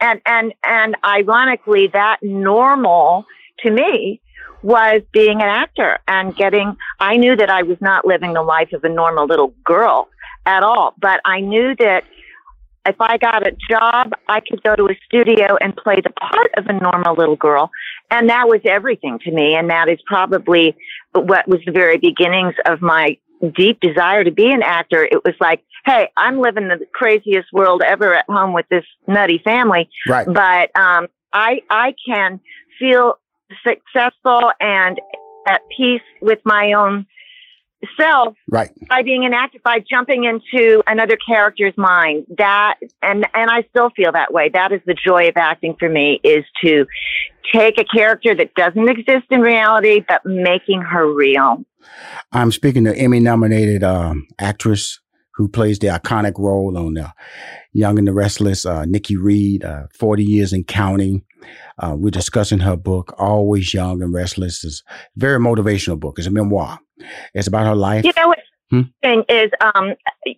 And 0.00 0.20
and 0.26 0.52
and 0.64 0.96
ironically, 1.04 1.88
that 1.92 2.18
normal 2.22 3.24
to 3.60 3.70
me 3.70 4.20
was 4.62 5.02
being 5.12 5.40
an 5.40 5.48
actor 5.48 5.98
and 6.06 6.34
getting 6.36 6.76
I 7.00 7.16
knew 7.16 7.36
that 7.36 7.50
I 7.50 7.62
was 7.62 7.78
not 7.80 8.04
living 8.04 8.32
the 8.32 8.42
life 8.42 8.72
of 8.72 8.84
a 8.84 8.88
normal 8.88 9.26
little 9.26 9.54
girl 9.64 10.08
at 10.46 10.62
all. 10.62 10.94
But 11.00 11.20
I 11.24 11.40
knew 11.40 11.74
that 11.76 12.04
if 12.86 12.96
I 13.00 13.16
got 13.16 13.46
a 13.46 13.52
job, 13.68 14.12
I 14.28 14.40
could 14.40 14.62
go 14.62 14.74
to 14.74 14.86
a 14.86 14.98
studio 15.04 15.56
and 15.60 15.76
play 15.76 15.96
the 15.96 16.10
part 16.10 16.50
of 16.56 16.66
a 16.66 16.72
normal 16.72 17.14
little 17.14 17.36
girl. 17.36 17.70
And 18.10 18.28
that 18.28 18.48
was 18.48 18.60
everything 18.64 19.18
to 19.20 19.30
me. 19.30 19.54
And 19.54 19.70
that 19.70 19.88
is 19.88 19.98
probably 20.06 20.76
what 21.12 21.46
was 21.46 21.60
the 21.64 21.72
very 21.72 21.98
beginnings 21.98 22.54
of 22.66 22.82
my 22.82 23.16
deep 23.54 23.80
desire 23.80 24.24
to 24.24 24.30
be 24.30 24.50
an 24.50 24.62
actor. 24.62 25.04
It 25.04 25.24
was 25.24 25.34
like, 25.40 25.62
hey, 25.84 26.08
I'm 26.16 26.40
living 26.40 26.68
the 26.68 26.86
craziest 26.92 27.52
world 27.52 27.82
ever 27.84 28.14
at 28.14 28.26
home 28.28 28.52
with 28.52 28.66
this 28.68 28.84
nutty 29.06 29.40
family. 29.44 29.88
Right. 30.08 30.26
But 30.26 30.76
um, 30.76 31.08
I 31.32 31.62
I 31.70 31.94
can 32.06 32.40
feel 32.78 33.18
successful 33.66 34.50
and 34.60 35.00
at 35.46 35.60
peace 35.76 36.02
with 36.20 36.38
my 36.44 36.72
own 36.72 37.06
self 37.98 38.34
right. 38.50 38.70
by 38.88 39.02
being 39.02 39.24
an 39.24 39.32
actor 39.34 39.58
by 39.64 39.78
jumping 39.88 40.24
into 40.24 40.82
another 40.86 41.16
character's 41.16 41.74
mind. 41.76 42.26
That 42.38 42.76
and 43.02 43.26
and 43.34 43.50
i 43.50 43.64
still 43.70 43.90
feel 43.90 44.12
that 44.12 44.32
way. 44.32 44.48
That 44.48 44.72
is 44.72 44.80
the 44.86 44.94
joy 44.94 45.28
of 45.28 45.36
acting 45.36 45.76
for 45.78 45.88
me 45.88 46.20
is 46.24 46.44
to 46.64 46.86
take 47.52 47.78
a 47.78 47.84
character 47.84 48.34
that 48.34 48.54
doesn't 48.54 48.88
exist 48.88 49.26
in 49.30 49.40
reality 49.40 50.04
but 50.06 50.24
making 50.24 50.82
her 50.82 51.12
real. 51.12 51.64
I'm 52.32 52.52
speaking 52.52 52.84
to 52.84 52.96
emmy 52.96 53.20
nominated 53.20 53.82
um, 53.82 54.26
actress 54.38 55.00
who 55.34 55.48
plays 55.48 55.78
the 55.78 55.88
iconic 55.88 56.38
role 56.38 56.76
on 56.76 56.98
uh, 56.98 57.10
young 57.72 57.98
and 57.98 58.06
the 58.06 58.12
restless 58.12 58.66
uh, 58.66 58.84
nikki 58.84 59.16
reed 59.16 59.64
uh, 59.64 59.84
40 59.98 60.24
years 60.24 60.52
in 60.52 60.64
counting. 60.64 61.24
Uh, 61.78 61.96
we're 61.96 62.10
discussing 62.10 62.60
her 62.60 62.76
book 62.76 63.14
always 63.18 63.74
young 63.74 64.02
and 64.02 64.14
restless. 64.14 64.62
Is 64.62 64.84
a 64.88 64.92
very 65.16 65.38
motivational 65.38 65.98
book. 65.98 66.18
It's 66.18 66.28
a 66.28 66.30
memoir 66.30 66.78
it's 67.34 67.46
about 67.46 67.66
her 67.66 67.74
life. 67.74 68.04
You 68.04 68.12
know 68.16 68.28
what 68.28 68.38
hmm? 68.70 68.82
thing 69.02 69.24
is, 69.28 69.50
um, 69.74 69.94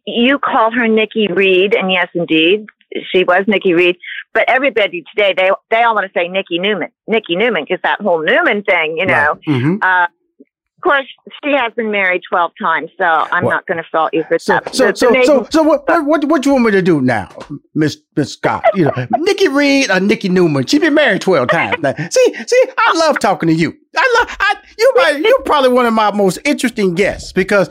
you 0.07 0.39
call 0.39 0.71
her 0.73 0.89
Nikki 0.89 1.29
Reed, 1.29 1.75
and 1.75 1.91
yes, 1.91 2.09
indeed, 2.15 2.67
she 3.13 3.25
was 3.25 3.45
Nikki 3.47 3.75
Reed. 3.75 3.97
But 4.33 4.49
everybody 4.49 5.05
today, 5.15 5.35
they 5.37 5.51
they 5.71 5.83
all 5.83 5.95
want 5.95 6.13
to 6.13 6.19
say 6.19 6.29
Nikki 6.29 6.59
Newman, 6.59 6.89
Nikki 7.07 7.37
Newman, 7.37 7.65
because 7.65 7.81
that 7.83 8.01
whole 8.01 8.23
Newman 8.23 8.63
thing, 8.63 8.99
you 8.99 9.07
know. 9.07 9.15
Right. 9.15 9.41
Mm-hmm. 9.47 9.77
Uh, 9.83 10.05
of 10.05 10.83
course, 10.83 11.07
she 11.43 11.53
has 11.53 11.73
been 11.75 11.91
married 11.91 12.23
twelve 12.29 12.53
times, 12.61 12.91
so 12.99 13.05
I'm 13.05 13.45
not 13.45 13.67
going 13.67 13.79
to 13.79 13.85
fault 13.91 14.13
you 14.13 14.23
for 14.25 14.39
so, 14.39 14.55
that. 14.55 14.75
So, 14.75 14.93
so, 14.93 15.15
so, 15.15 15.23
so, 15.23 15.47
so, 15.51 15.63
what, 15.63 15.89
what, 15.89 16.25
what, 16.27 16.43
do 16.43 16.51
you 16.51 16.53
want 16.55 16.67
me 16.67 16.73
to 16.73 16.83
do 16.83 17.01
now, 17.01 17.31
Miss 17.75 17.97
Miss 18.17 18.35
Scott? 18.35 18.67
You 18.75 18.87
know, 18.87 19.07
Nikki 19.19 19.49
Reed 19.49 19.91
or 19.91 20.01
Nikki 20.01 20.29
Newman? 20.29 20.67
She's 20.67 20.81
been 20.81 20.93
married 20.93 21.23
twelve 21.23 21.49
times. 21.49 21.81
Now, 21.81 21.95
see, 21.97 22.35
see, 22.47 22.65
I 22.77 22.93
love 22.99 23.19
talking 23.19 23.49
to 23.49 23.55
you. 23.55 23.75
I 23.97 24.15
love 24.19 24.37
I, 24.41 24.57
you. 24.79 24.93
Might, 24.97 25.19
you're 25.19 25.43
probably 25.43 25.71
one 25.71 25.87
of 25.87 25.95
my 25.95 26.11
most 26.13 26.39
interesting 26.45 26.95
guests 26.95 27.33
because, 27.33 27.69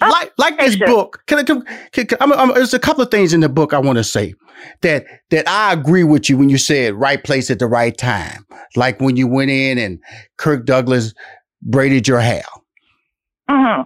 oh, 0.00 0.08
like, 0.08 0.32
like 0.38 0.58
this 0.58 0.76
book. 0.76 1.22
Can 1.26 1.38
I? 1.38 1.44
Can, 1.44 1.62
can, 1.92 2.06
can, 2.06 2.18
I'm, 2.20 2.32
I'm, 2.32 2.54
there's 2.54 2.74
a 2.74 2.78
couple 2.78 3.02
of 3.02 3.10
things 3.10 3.32
in 3.32 3.40
the 3.40 3.48
book 3.48 3.72
I 3.72 3.78
want 3.78 3.98
to 3.98 4.04
say 4.04 4.34
that 4.82 5.04
that 5.30 5.48
I 5.48 5.72
agree 5.72 6.04
with 6.04 6.28
you 6.28 6.36
when 6.36 6.48
you 6.48 6.58
said 6.58 6.94
right 6.94 7.22
place 7.22 7.50
at 7.50 7.58
the 7.58 7.66
right 7.66 7.96
time. 7.96 8.46
Like 8.76 9.00
when 9.00 9.16
you 9.16 9.26
went 9.26 9.50
in 9.50 9.78
and 9.78 10.00
Kirk 10.36 10.66
Douglas 10.66 11.14
braided 11.62 12.08
your 12.08 12.20
hair. 12.20 12.44
Mm-hmm. 13.50 13.82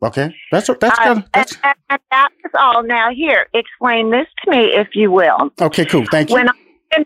Okay, 0.00 0.32
that's 0.52 0.70
that's 0.80 0.98
uh, 1.00 1.14
good. 1.14 1.24
That's... 1.34 1.54
And, 1.64 1.74
and, 1.90 2.00
that 2.12 2.28
is 2.44 2.52
all. 2.54 2.84
Now, 2.84 3.10
here, 3.12 3.46
explain 3.52 4.10
this 4.10 4.28
to 4.44 4.50
me, 4.50 4.58
if 4.58 4.94
you 4.94 5.10
will. 5.10 5.50
Okay, 5.60 5.84
cool. 5.84 6.04
Thank 6.10 6.30
you. 6.30 6.34
When 6.36 6.48
I, 6.48 6.52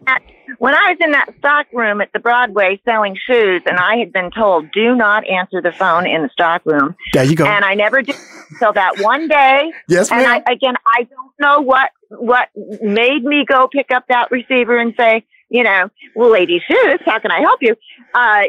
that, 0.07 0.21
when 0.59 0.75
I 0.75 0.91
was 0.91 0.99
in 1.01 1.13
that 1.13 1.29
stock 1.39 1.67
room 1.73 2.01
at 2.01 2.13
the 2.13 2.19
Broadway 2.19 2.81
selling 2.85 3.17
shoes, 3.27 3.63
and 3.67 3.79
I 3.79 3.97
had 3.97 4.13
been 4.13 4.31
told, 4.31 4.71
"Do 4.73 4.95
not 4.95 5.27
answer 5.29 5.61
the 5.61 5.73
phone 5.73 6.07
in 6.07 6.23
the 6.23 6.29
stock 6.31 6.63
room." 6.65 6.95
There 7.13 7.25
you 7.25 7.37
go. 7.37 7.47
And 7.47 7.65
I 7.65 7.75
never 7.75 8.03
did 8.03 8.17
until 8.51 8.73
that 8.73 8.99
one 8.99 9.29
day. 9.29 9.73
yes, 9.89 10.11
ma'am. 10.11 10.21
And 10.21 10.29
I, 10.29 10.53
again, 10.53 10.75
I 10.87 11.05
don't 11.05 11.33
know 11.41 11.61
what 11.61 11.91
what 12.11 12.49
made 12.55 13.25
me 13.25 13.45
go 13.47 13.69
pick 13.69 13.91
up 13.91 14.05
that 14.09 14.31
receiver 14.31 14.79
and 14.79 14.95
say, 14.99 15.25
you 15.53 15.63
know, 15.63 15.91
well, 16.17 16.33
lady 16.33 16.61
shoes, 16.67 16.99
how 17.05 17.19
can 17.19 17.31
I 17.31 17.41
help 17.41 17.61
you? 17.61 17.77
Uh, 18.15 18.45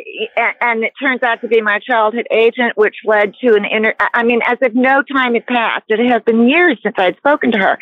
and 0.62 0.86
it 0.86 0.94
turns 1.02 1.22
out 1.22 1.42
to 1.42 1.50
be 1.50 1.62
my 1.62 1.80
childhood 1.80 2.26
agent, 2.32 2.78
which 2.78 2.96
led 3.06 3.34
to 3.44 3.56
an 3.56 3.66
inter, 3.66 3.94
I 4.14 4.24
mean, 4.24 4.40
as 4.46 4.58
if 4.62 4.74
no 4.74 5.04
time 5.04 5.34
had 5.34 5.46
passed. 5.46 5.84
It 5.90 6.00
has 6.10 6.22
been 6.24 6.48
years 6.48 6.80
since 6.82 6.96
I'd 6.98 7.18
spoken 7.18 7.52
to 7.52 7.58
her. 7.58 7.78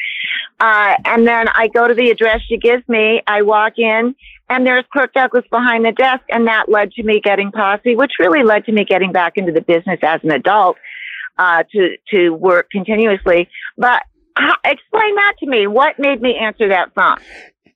Uh, 0.59 0.95
and 1.05 1.27
then 1.27 1.47
I 1.49 1.67
go 1.67 1.87
to 1.87 1.93
the 1.93 2.09
address 2.09 2.41
she 2.49 2.57
gives 2.57 2.87
me. 2.89 3.21
I 3.27 3.43
walk 3.43 3.73
in 3.77 4.15
and 4.49 4.65
there's 4.65 4.85
Kirk 4.91 5.13
Douglas 5.13 5.45
behind 5.51 5.85
the 5.85 5.91
desk. 5.91 6.23
And 6.29 6.47
that 6.47 6.67
led 6.67 6.91
to 6.93 7.03
me 7.03 7.21
getting 7.23 7.51
posse, 7.51 7.95
which 7.95 8.13
really 8.17 8.43
led 8.43 8.65
to 8.65 8.71
me 8.71 8.85
getting 8.85 9.11
back 9.11 9.33
into 9.35 9.51
the 9.51 9.61
business 9.61 9.99
as 10.01 10.21
an 10.23 10.31
adult, 10.31 10.77
uh, 11.37 11.61
to, 11.71 11.95
to 12.09 12.31
work 12.31 12.71
continuously. 12.71 13.49
But 13.77 14.01
uh, 14.35 14.55
explain 14.65 15.15
that 15.15 15.33
to 15.41 15.45
me. 15.45 15.67
What 15.67 15.99
made 15.99 16.21
me 16.21 16.35
answer 16.41 16.69
that 16.69 16.95
phone? 16.95 17.17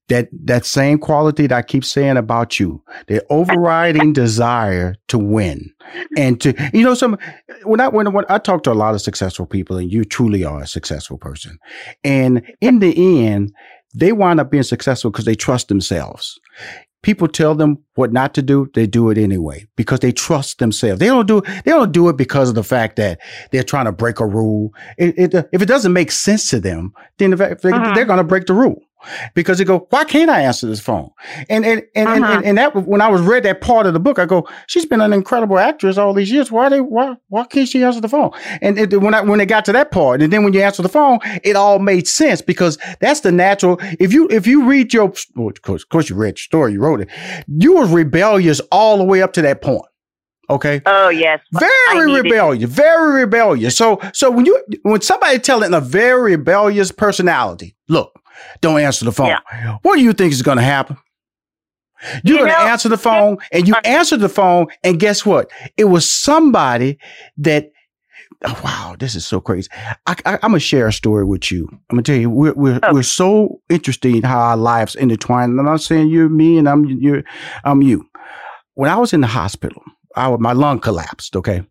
That 0.08 0.30
that 0.32 0.66
same 0.66 1.00
quality 1.00 1.48
that 1.48 1.58
I 1.58 1.62
keep 1.62 1.84
saying 1.84 2.18
about 2.18 2.60
you, 2.60 2.84
the 3.08 3.26
overriding 3.30 4.14
desire 4.14 4.96
to 5.08 5.18
win 5.18 5.72
and 6.18 6.40
to 6.42 6.54
you 6.74 6.84
know 6.84 6.94
some 6.94 7.18
when 7.64 7.80
I 7.80 7.88
when, 7.88 8.12
when 8.14 8.26
I 8.30 8.38
talk 8.38 8.64
to 8.64 8.72
a 8.72 8.74
lot 8.74 8.94
of 8.94 9.02
successful 9.02 9.46
people 9.46 9.78
and 9.78 9.92
you 9.92 10.04
truly 10.04 10.44
are 10.44 10.62
a 10.62 10.68
successful 10.68 11.18
person, 11.18 11.58
and 12.04 12.44
in 12.62 12.80
the 12.80 13.28
end 13.28 13.54
they 13.94 14.12
wind 14.12 14.40
up 14.40 14.52
being 14.52 14.64
successful 14.64 15.10
because 15.10 15.26
they 15.26 15.36
trust 15.36 15.70
themselves. 15.70 16.40
People 17.02 17.28
tell 17.28 17.54
them 17.54 17.78
what 17.94 18.12
not 18.12 18.34
to 18.34 18.42
do, 18.42 18.68
they 18.74 18.88
do 18.88 19.12
it 19.12 19.18
anyway 19.18 19.68
because 19.76 20.00
they 20.00 20.12
trust 20.12 20.58
themselves. 20.58 21.00
They 21.00 21.06
don't 21.06 21.28
do 21.28 21.42
they 21.42 21.72
don't 21.72 21.92
do 21.92 22.10
it 22.10 22.18
because 22.18 22.50
of 22.50 22.56
the 22.56 22.64
fact 22.64 22.96
that 22.96 23.20
they're 23.52 23.64
trying 23.64 23.86
to 23.86 23.92
break 23.92 24.20
a 24.20 24.26
rule. 24.26 24.74
It, 24.98 25.34
it, 25.34 25.50
if 25.52 25.62
it 25.62 25.68
doesn't 25.68 25.94
make 25.94 26.12
sense 26.12 26.50
to 26.50 26.60
them, 26.60 26.94
then 27.18 27.34
uh-huh. 27.34 27.94
they're 27.94 28.06
going 28.06 28.18
to 28.18 28.24
break 28.24 28.48
the 28.48 28.54
rule. 28.54 28.82
Because 29.34 29.58
they 29.58 29.64
go, 29.64 29.88
why 29.90 30.04
can't 30.04 30.30
I 30.30 30.42
answer 30.42 30.68
this 30.68 30.80
phone? 30.80 31.10
And 31.50 31.66
and 31.66 31.84
and, 31.96 32.08
uh-huh. 32.08 32.34
and, 32.34 32.46
and, 32.46 32.58
that 32.58 32.76
when 32.76 33.02
I 33.02 33.08
was 33.08 33.22
read 33.22 33.44
that 33.44 33.62
part 33.62 33.86
of 33.86 33.94
the 33.94 34.00
book, 34.00 34.20
I 34.20 34.26
go, 34.26 34.48
she's 34.68 34.86
been 34.86 35.02
an 35.02 35.14
incredible 35.14 35.60
actress 35.60 35.98
all 35.98 36.14
these 36.14 36.32
years. 36.32 36.52
Why 36.52 36.70
they 36.70 36.82
why 36.82 37.16
why 37.30 37.46
can't 37.46 37.68
she 37.68 37.84
answer 37.84 38.02
the 38.02 38.10
phone? 38.10 38.32
And 38.62 38.78
it, 38.78 39.02
when 39.02 39.14
I 39.14 39.22
when 39.22 39.40
it 39.42 39.48
got 39.48 39.66
to 39.66 39.72
that 39.74 39.92
part, 39.92 40.22
and 40.22 40.32
then 40.32 40.44
when 40.44 40.54
you 40.54 40.62
answer 40.62 40.82
the 40.82 40.90
phone, 40.90 41.20
it 41.44 41.56
all 41.56 41.80
made 41.80 42.08
sense 42.08 42.42
because 42.42 42.78
that's 43.00 43.22
the 43.22 43.32
natural. 43.32 43.78
If 44.00 44.14
you 44.14 44.28
if 44.30 44.48
you 44.48 44.66
read 44.66 44.94
your, 44.94 45.14
well, 45.36 45.50
of 45.50 45.62
course, 45.62 45.84
of 45.84 45.90
course 45.90 46.10
you 46.10 46.16
read 46.16 46.38
your 46.38 46.38
story, 46.38 46.74
you 46.74 46.80
wrote 46.80 47.02
it. 47.02 47.10
You 47.48 47.78
were 47.78 47.86
rebellious 47.86 48.60
all 48.72 48.98
the 48.98 49.04
way 49.04 49.22
up 49.22 49.34
to 49.34 49.42
that 49.44 49.62
point. 49.62 49.86
Okay. 50.50 50.82
Oh 50.86 51.10
yes. 51.10 51.40
Very 51.52 52.14
rebellious. 52.14 52.70
Very 52.70 53.22
rebellious. 53.22 53.76
So 53.76 54.00
so 54.14 54.30
when 54.30 54.46
you 54.46 54.64
when 54.84 55.02
somebody 55.02 55.40
telling 55.40 55.74
a 55.74 55.82
very 55.82 56.36
rebellious 56.36 56.92
personality, 56.92 57.76
look, 57.88 58.20
don't 58.62 58.80
answer 58.80 59.06
the 59.06 59.12
phone. 59.12 59.28
Yeah. 59.28 59.78
What 59.82 59.98
do 59.98 60.04
you 60.04 60.14
think 60.14 60.34
is 60.34 60.42
going 60.42 60.58
to 60.58 60.64
happen? 60.64 60.98
You're 62.24 62.40
you 62.40 62.46
going 62.46 62.52
to 62.52 62.60
answer 62.60 62.90
the 62.90 62.98
phone, 62.98 63.38
and 63.52 63.68
you 63.68 63.74
answer 63.84 64.18
the 64.18 64.30
phone, 64.30 64.68
and 64.84 65.00
guess 65.00 65.26
what? 65.26 65.50
It 65.78 65.86
was 65.86 66.12
somebody 66.12 67.00
that. 67.38 67.72
Oh, 68.44 68.62
wow, 68.64 68.96
this 69.00 69.16
is 69.16 69.26
so 69.26 69.40
crazy. 69.40 69.70
I, 70.06 70.16
am 70.26 70.40
gonna 70.42 70.60
share 70.60 70.88
a 70.88 70.94
story 70.94 71.24
with 71.24 71.52
you. 71.52 71.68
I'm 71.72 71.96
gonna 71.96 72.04
tell 72.04 72.18
you, 72.18 72.30
we're 72.30 72.54
we're, 72.54 72.80
oh. 72.84 72.94
we're 72.94 73.02
so 73.02 73.62
interested 73.70 74.14
in 74.14 74.24
how 74.24 74.40
our 74.40 74.58
lives 74.58 74.94
intertwine. 74.94 75.52
And 75.52 75.60
I'm 75.60 75.66
not 75.66 75.82
saying 75.82 76.10
you're 76.10 76.30
me 76.30 76.58
and 76.58 76.68
I'm 76.68 76.86
you. 76.86 77.24
I'm 77.64 77.82
you. 77.82 78.08
When 78.74 78.92
I 78.92 78.98
was 78.98 79.14
in 79.14 79.22
the 79.22 79.28
hospital, 79.28 79.82
I, 80.16 80.36
my 80.38 80.54
lung 80.54 80.80
collapsed. 80.80 81.36
Okay. 81.36 81.64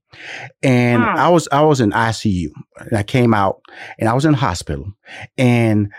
And 0.62 1.02
hmm. 1.02 1.08
I 1.08 1.28
was, 1.28 1.48
I 1.50 1.62
was 1.62 1.80
in 1.80 1.90
ICU 1.90 2.48
and 2.78 2.98
I 2.98 3.02
came 3.02 3.34
out 3.34 3.60
and 3.98 4.08
I 4.08 4.12
was 4.12 4.24
in 4.24 4.34
hospital 4.34 4.92
and 5.36 5.92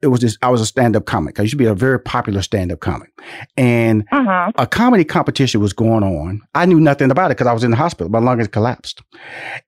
it 0.00 0.08
was 0.08 0.20
just, 0.20 0.38
I 0.42 0.50
was 0.50 0.60
a 0.60 0.66
stand 0.66 0.96
up 0.96 1.06
comic. 1.06 1.38
I 1.38 1.42
used 1.42 1.52
to 1.52 1.56
be 1.56 1.64
a 1.64 1.74
very 1.74 1.98
popular 1.98 2.42
stand 2.42 2.70
up 2.72 2.80
comic 2.80 3.10
and 3.56 4.04
uh-huh. 4.12 4.52
a 4.56 4.66
comedy 4.66 5.04
competition 5.04 5.60
was 5.60 5.72
going 5.72 6.04
on. 6.04 6.40
I 6.54 6.66
knew 6.66 6.80
nothing 6.80 7.10
about 7.10 7.30
it 7.30 7.36
because 7.36 7.46
I 7.46 7.52
was 7.52 7.64
in 7.64 7.70
the 7.70 7.76
hospital. 7.76 8.10
My 8.10 8.18
lung 8.18 8.38
had 8.38 8.52
collapsed 8.52 9.02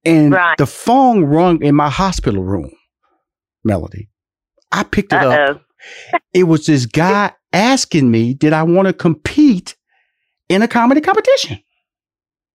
and 0.05 0.33
right. 0.33 0.57
the 0.59 0.67
phone 0.67 1.25
rung 1.25 1.63
in 1.63 1.75
my 1.75 1.89
hospital 1.89 2.43
room, 2.43 2.71
Melody. 3.65 4.09
I 4.73 4.83
picked 4.83 5.13
it 5.13 5.23
Uh-oh. 5.23 5.53
up. 5.53 5.63
it 6.35 6.45
was 6.45 6.67
this 6.67 6.87
guy 6.87 7.33
asking 7.53 8.11
me, 8.11 8.35
did 8.35 8.53
I 8.53 8.65
want 8.65 8.89
to 8.89 8.93
compete 8.93 9.77
in 10.49 10.63
a 10.63 10.69
comedy 10.69 11.01
competition? 11.01 11.61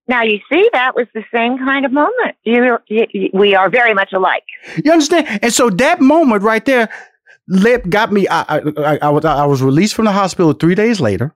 Now 0.09 0.23
you 0.23 0.39
see, 0.51 0.67
that 0.73 0.95
was 0.95 1.05
the 1.13 1.23
same 1.31 1.59
kind 1.59 1.85
of 1.85 1.91
moment. 1.91 2.35
You, 2.43 2.79
you, 2.87 3.29
we 3.31 3.53
are 3.53 3.69
very 3.69 3.93
much 3.93 4.11
alike. 4.11 4.43
You 4.83 4.91
understand? 4.91 5.39
And 5.43 5.53
so 5.53 5.69
that 5.69 6.01
moment 6.01 6.41
right 6.41 6.65
there, 6.65 6.89
lip 7.47 7.87
got 7.87 8.11
me. 8.11 8.27
I, 8.27 8.41
I, 8.57 8.97
I, 9.03 9.09
was 9.09 9.23
I 9.23 9.45
was 9.45 9.61
released 9.61 9.93
from 9.93 10.05
the 10.05 10.11
hospital 10.11 10.53
three 10.53 10.73
days 10.73 10.99
later. 10.99 11.35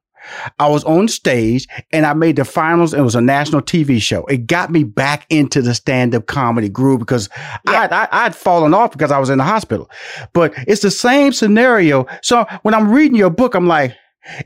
I 0.57 0.69
was 0.69 0.83
on 0.85 1.07
stage 1.07 1.67
and 1.91 2.03
I 2.03 2.13
made 2.13 2.37
the 2.37 2.45
finals. 2.45 2.95
It 2.95 3.01
was 3.01 3.13
a 3.13 3.21
national 3.21 3.61
TV 3.61 4.01
show. 4.01 4.25
It 4.25 4.47
got 4.47 4.71
me 4.71 4.83
back 4.83 5.27
into 5.29 5.61
the 5.61 5.75
stand 5.75 6.15
up 6.15 6.25
comedy 6.25 6.69
groove 6.69 6.99
because 6.99 7.29
yeah. 7.69 7.87
I, 7.91 8.05
I, 8.05 8.25
I'd 8.25 8.35
fallen 8.35 8.73
off 8.73 8.91
because 8.91 9.11
I 9.11 9.19
was 9.19 9.29
in 9.29 9.37
the 9.37 9.43
hospital. 9.43 9.87
But 10.33 10.51
it's 10.67 10.81
the 10.81 10.89
same 10.89 11.31
scenario. 11.31 12.07
So 12.23 12.47
when 12.63 12.73
I'm 12.73 12.89
reading 12.89 13.17
your 13.17 13.29
book, 13.29 13.53
I'm 13.53 13.67
like, 13.67 13.95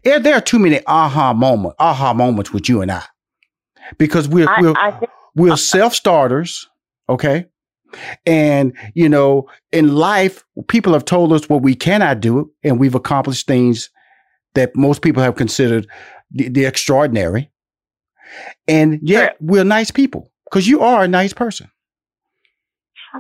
yeah, 0.04 0.18
there 0.20 0.36
are 0.36 0.42
too 0.42 0.60
many 0.60 0.82
aha 0.86 1.32
moment, 1.34 1.76
aha 1.80 2.14
moments 2.14 2.52
with 2.52 2.68
you 2.68 2.82
and 2.82 2.92
I 2.92 3.04
because 3.98 4.28
we're 4.28 4.50
I, 4.50 4.62
we're, 4.62 4.74
I 4.76 5.00
we're 5.36 5.58
self 5.58 5.94
starters, 5.94 6.68
okay? 7.10 7.46
And 8.26 8.74
you 8.94 9.10
know, 9.10 9.50
in 9.72 9.96
life, 9.96 10.44
people 10.68 10.94
have 10.94 11.06
told 11.06 11.32
us 11.34 11.48
what 11.48 11.62
we 11.62 11.76
cannot 11.76 12.20
do, 12.20 12.52
and 12.64 12.80
we've 12.80 12.96
accomplished 12.96 13.48
things 13.48 13.90
that 14.56 14.76
most 14.76 15.02
people 15.02 15.22
have 15.24 15.36
considered 15.36 15.88
the, 16.32 16.50
the 16.50 16.66
extraordinary. 16.66 17.52
And 18.68 19.00
yet, 19.02 19.32
sure. 19.32 19.36
we're 19.40 19.64
nice 19.64 19.92
people 19.92 20.32
because 20.46 20.68
you 20.68 20.82
are 20.82 21.04
a 21.04 21.08
nice 21.08 21.34
person. 21.34 21.70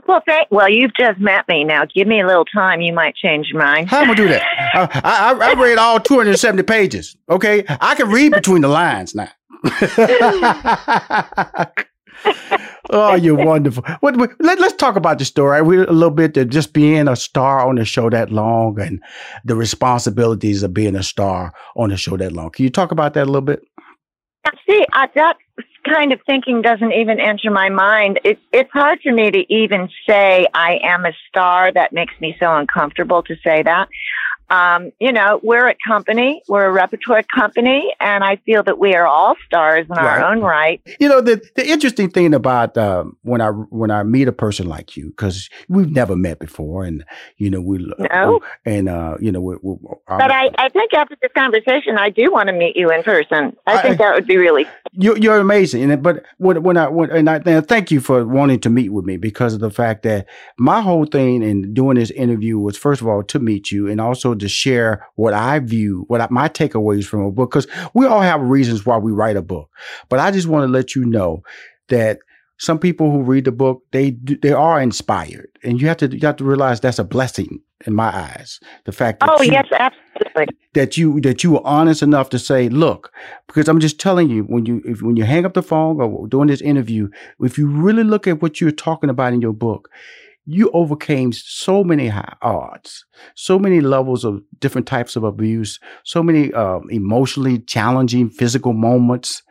Well, 0.05 0.21
thank. 0.27 0.51
Well, 0.51 0.69
you've 0.69 0.93
just 0.99 1.19
met 1.19 1.47
me. 1.47 1.63
Now, 1.63 1.85
give 1.85 2.07
me 2.07 2.21
a 2.21 2.27
little 2.27 2.45
time. 2.45 2.81
You 2.81 2.93
might 2.93 3.15
change 3.15 3.47
your 3.47 3.61
mind. 3.61 3.89
How 3.89 4.01
am 4.01 4.11
I 4.11 4.15
gonna 4.15 4.17
do 4.17 4.27
that? 4.27 4.43
I, 5.03 5.33
I, 5.33 5.51
I 5.51 5.53
read 5.53 5.77
all 5.77 5.99
270 5.99 6.63
pages. 6.63 7.15
Okay, 7.29 7.63
I 7.67 7.95
can 7.95 8.09
read 8.09 8.33
between 8.33 8.61
the 8.61 8.67
lines 8.67 9.15
now. 9.15 9.29
oh, 12.89 13.15
you're 13.15 13.35
wonderful. 13.35 13.83
What, 13.99 14.17
what, 14.17 14.31
let, 14.39 14.59
us 14.59 14.73
talk 14.73 14.95
about 14.95 15.19
the 15.19 15.25
story. 15.25 15.61
We 15.61 15.77
a 15.77 15.91
little 15.91 16.11
bit 16.11 16.37
of 16.37 16.49
just 16.49 16.73
being 16.73 17.07
a 17.07 17.15
star 17.15 17.67
on 17.67 17.75
the 17.75 17.85
show 17.85 18.09
that 18.09 18.31
long 18.31 18.79
and 18.79 19.01
the 19.45 19.55
responsibilities 19.55 20.63
of 20.63 20.73
being 20.73 20.95
a 20.95 21.03
star 21.03 21.53
on 21.75 21.89
the 21.89 21.97
show 21.97 22.17
that 22.17 22.31
long. 22.31 22.51
Can 22.51 22.63
you 22.63 22.69
talk 22.69 22.91
about 22.91 23.13
that 23.15 23.23
a 23.23 23.25
little 23.25 23.41
bit? 23.41 23.61
See, 24.69 24.85
I, 24.93 25.09
that 25.15 25.37
kind 25.85 26.13
of 26.13 26.19
thinking 26.25 26.61
doesn't 26.61 26.93
even 26.93 27.19
enter 27.19 27.51
my 27.51 27.69
mind. 27.69 28.19
It, 28.23 28.39
it's 28.51 28.71
hard 28.71 28.99
for 29.01 29.11
me 29.11 29.31
to 29.31 29.53
even 29.53 29.89
say 30.07 30.47
I 30.53 30.79
am 30.83 31.05
a 31.05 31.11
star. 31.27 31.71
That 31.71 31.93
makes 31.93 32.13
me 32.19 32.35
so 32.39 32.55
uncomfortable 32.55 33.23
to 33.23 33.35
say 33.43 33.63
that 33.63 33.87
um, 34.49 34.91
you 34.99 35.11
know, 35.11 35.39
we're 35.43 35.67
a 35.67 35.75
company, 35.85 36.41
we're 36.47 36.65
a 36.65 36.71
repertoire 36.71 37.23
company, 37.23 37.93
and 37.99 38.23
I 38.23 38.37
feel 38.37 38.63
that 38.63 38.79
we 38.79 38.95
are 38.95 39.05
all 39.05 39.35
stars 39.45 39.85
in 39.89 39.95
right. 39.95 40.21
our 40.21 40.31
own 40.31 40.41
right. 40.41 40.81
You 40.99 41.09
know, 41.09 41.21
the 41.21 41.41
the 41.55 41.67
interesting 41.67 42.09
thing 42.09 42.33
about 42.33 42.77
um, 42.77 43.17
when 43.23 43.41
I 43.41 43.49
when 43.49 43.91
I 43.91 44.03
meet 44.03 44.27
a 44.27 44.31
person 44.31 44.67
like 44.67 44.95
you, 44.95 45.09
because 45.09 45.49
we've 45.67 45.91
never 45.91 46.15
met 46.15 46.39
before, 46.39 46.83
and 46.83 47.03
you 47.37 47.49
know 47.49 47.61
we 47.61 47.91
no, 47.99 48.39
and 48.65 48.89
uh, 48.89 49.17
you 49.19 49.31
know, 49.31 49.41
we, 49.41 49.55
we, 49.61 49.75
but 50.07 50.31
I, 50.31 50.49
I 50.57 50.69
think 50.69 50.93
after 50.93 51.17
this 51.21 51.31
conversation, 51.35 51.97
I 51.97 52.09
do 52.09 52.31
want 52.31 52.47
to 52.47 52.53
meet 52.53 52.75
you 52.75 52.91
in 52.91 53.03
person. 53.03 53.55
I, 53.65 53.77
I 53.77 53.81
think 53.81 53.97
that 53.97 54.15
would 54.15 54.27
be 54.27 54.37
really. 54.37 54.65
You're, 54.93 55.17
you're 55.17 55.39
amazing, 55.39 55.91
and 55.91 56.01
but 56.01 56.23
when 56.37 56.63
when 56.63 56.77
I 56.77 56.87
when, 56.87 57.11
and 57.11 57.29
I 57.29 57.41
and 57.45 57.67
thank 57.67 57.91
you 57.91 57.99
for 57.99 58.25
wanting 58.25 58.59
to 58.61 58.69
meet 58.69 58.89
with 58.89 59.05
me 59.05 59.17
because 59.17 59.53
of 59.53 59.59
the 59.59 59.71
fact 59.71 60.03
that 60.03 60.27
my 60.57 60.81
whole 60.81 61.05
thing 61.05 61.43
in 61.43 61.73
doing 61.73 61.97
this 61.97 62.11
interview 62.11 62.57
was 62.57 62.77
first 62.77 63.01
of 63.01 63.07
all 63.07 63.23
to 63.23 63.39
meet 63.39 63.71
you, 63.71 63.87
and 63.87 63.99
also 63.99 64.33
to 64.39 64.47
share 64.47 65.05
what 65.15 65.33
I 65.33 65.59
view, 65.59 66.05
what 66.07 66.21
I, 66.21 66.27
my 66.29 66.49
takeaways 66.49 67.05
from 67.05 67.21
a 67.21 67.31
book, 67.31 67.51
because 67.51 67.67
we 67.93 68.05
all 68.05 68.21
have 68.21 68.41
reasons 68.41 68.85
why 68.85 68.97
we 68.97 69.11
write 69.11 69.35
a 69.35 69.41
book. 69.41 69.69
But 70.09 70.19
I 70.19 70.31
just 70.31 70.47
want 70.47 70.63
to 70.63 70.71
let 70.71 70.95
you 70.95 71.05
know 71.05 71.43
that 71.89 72.19
some 72.59 72.79
people 72.79 73.11
who 73.11 73.21
read 73.21 73.45
the 73.45 73.51
book, 73.51 73.83
they 73.91 74.11
they 74.41 74.51
are 74.51 74.81
inspired, 74.81 75.49
and 75.63 75.79
you 75.79 75.87
have 75.87 75.97
to 75.97 76.07
you 76.07 76.25
have 76.25 76.37
to 76.37 76.43
realize 76.43 76.79
that's 76.79 76.99
a 76.99 77.03
blessing 77.03 77.61
in 77.85 77.93
my 77.93 78.15
eyes. 78.15 78.59
The 78.85 78.91
fact 78.91 79.19
that 79.19 79.29
oh 79.31 79.41
you, 79.41 79.51
yes, 79.51 79.67
absolutely 79.71 80.57
that 80.77 80.95
you 80.95 81.19
that 81.21 81.43
you 81.43 81.51
were 81.51 81.65
honest 81.65 82.03
enough 82.03 82.29
to 82.29 82.39
say, 82.39 82.69
look, 82.69 83.11
because 83.47 83.67
I'm 83.67 83.79
just 83.79 83.99
telling 83.99 84.29
you 84.29 84.43
when 84.43 84.65
you 84.65 84.81
if, 84.85 85.01
when 85.01 85.17
you 85.17 85.23
hang 85.23 85.45
up 85.45 85.53
the 85.53 85.63
phone 85.63 85.99
or 85.99 86.27
doing 86.27 86.47
this 86.47 86.61
interview, 86.61 87.09
if 87.39 87.57
you 87.57 87.67
really 87.67 88.03
look 88.03 88.27
at 88.27 88.41
what 88.41 88.61
you're 88.61 88.71
talking 88.71 89.09
about 89.09 89.33
in 89.33 89.41
your 89.41 89.53
book, 89.53 89.89
you 90.49 90.71
overcame 90.71 91.33
so 91.33 91.83
many 91.83 92.09
odds, 92.41 93.05
so 93.35 93.59
many 93.59 93.81
levels 93.81 94.23
of 94.23 94.41
different 94.59 94.87
types 94.87 95.17
of 95.17 95.25
abuse, 95.25 95.77
so 96.05 96.23
many 96.23 96.53
um, 96.53 96.87
emotionally 96.89 97.59
challenging 97.59 98.29
physical 98.29 98.71
moments, 98.71 99.43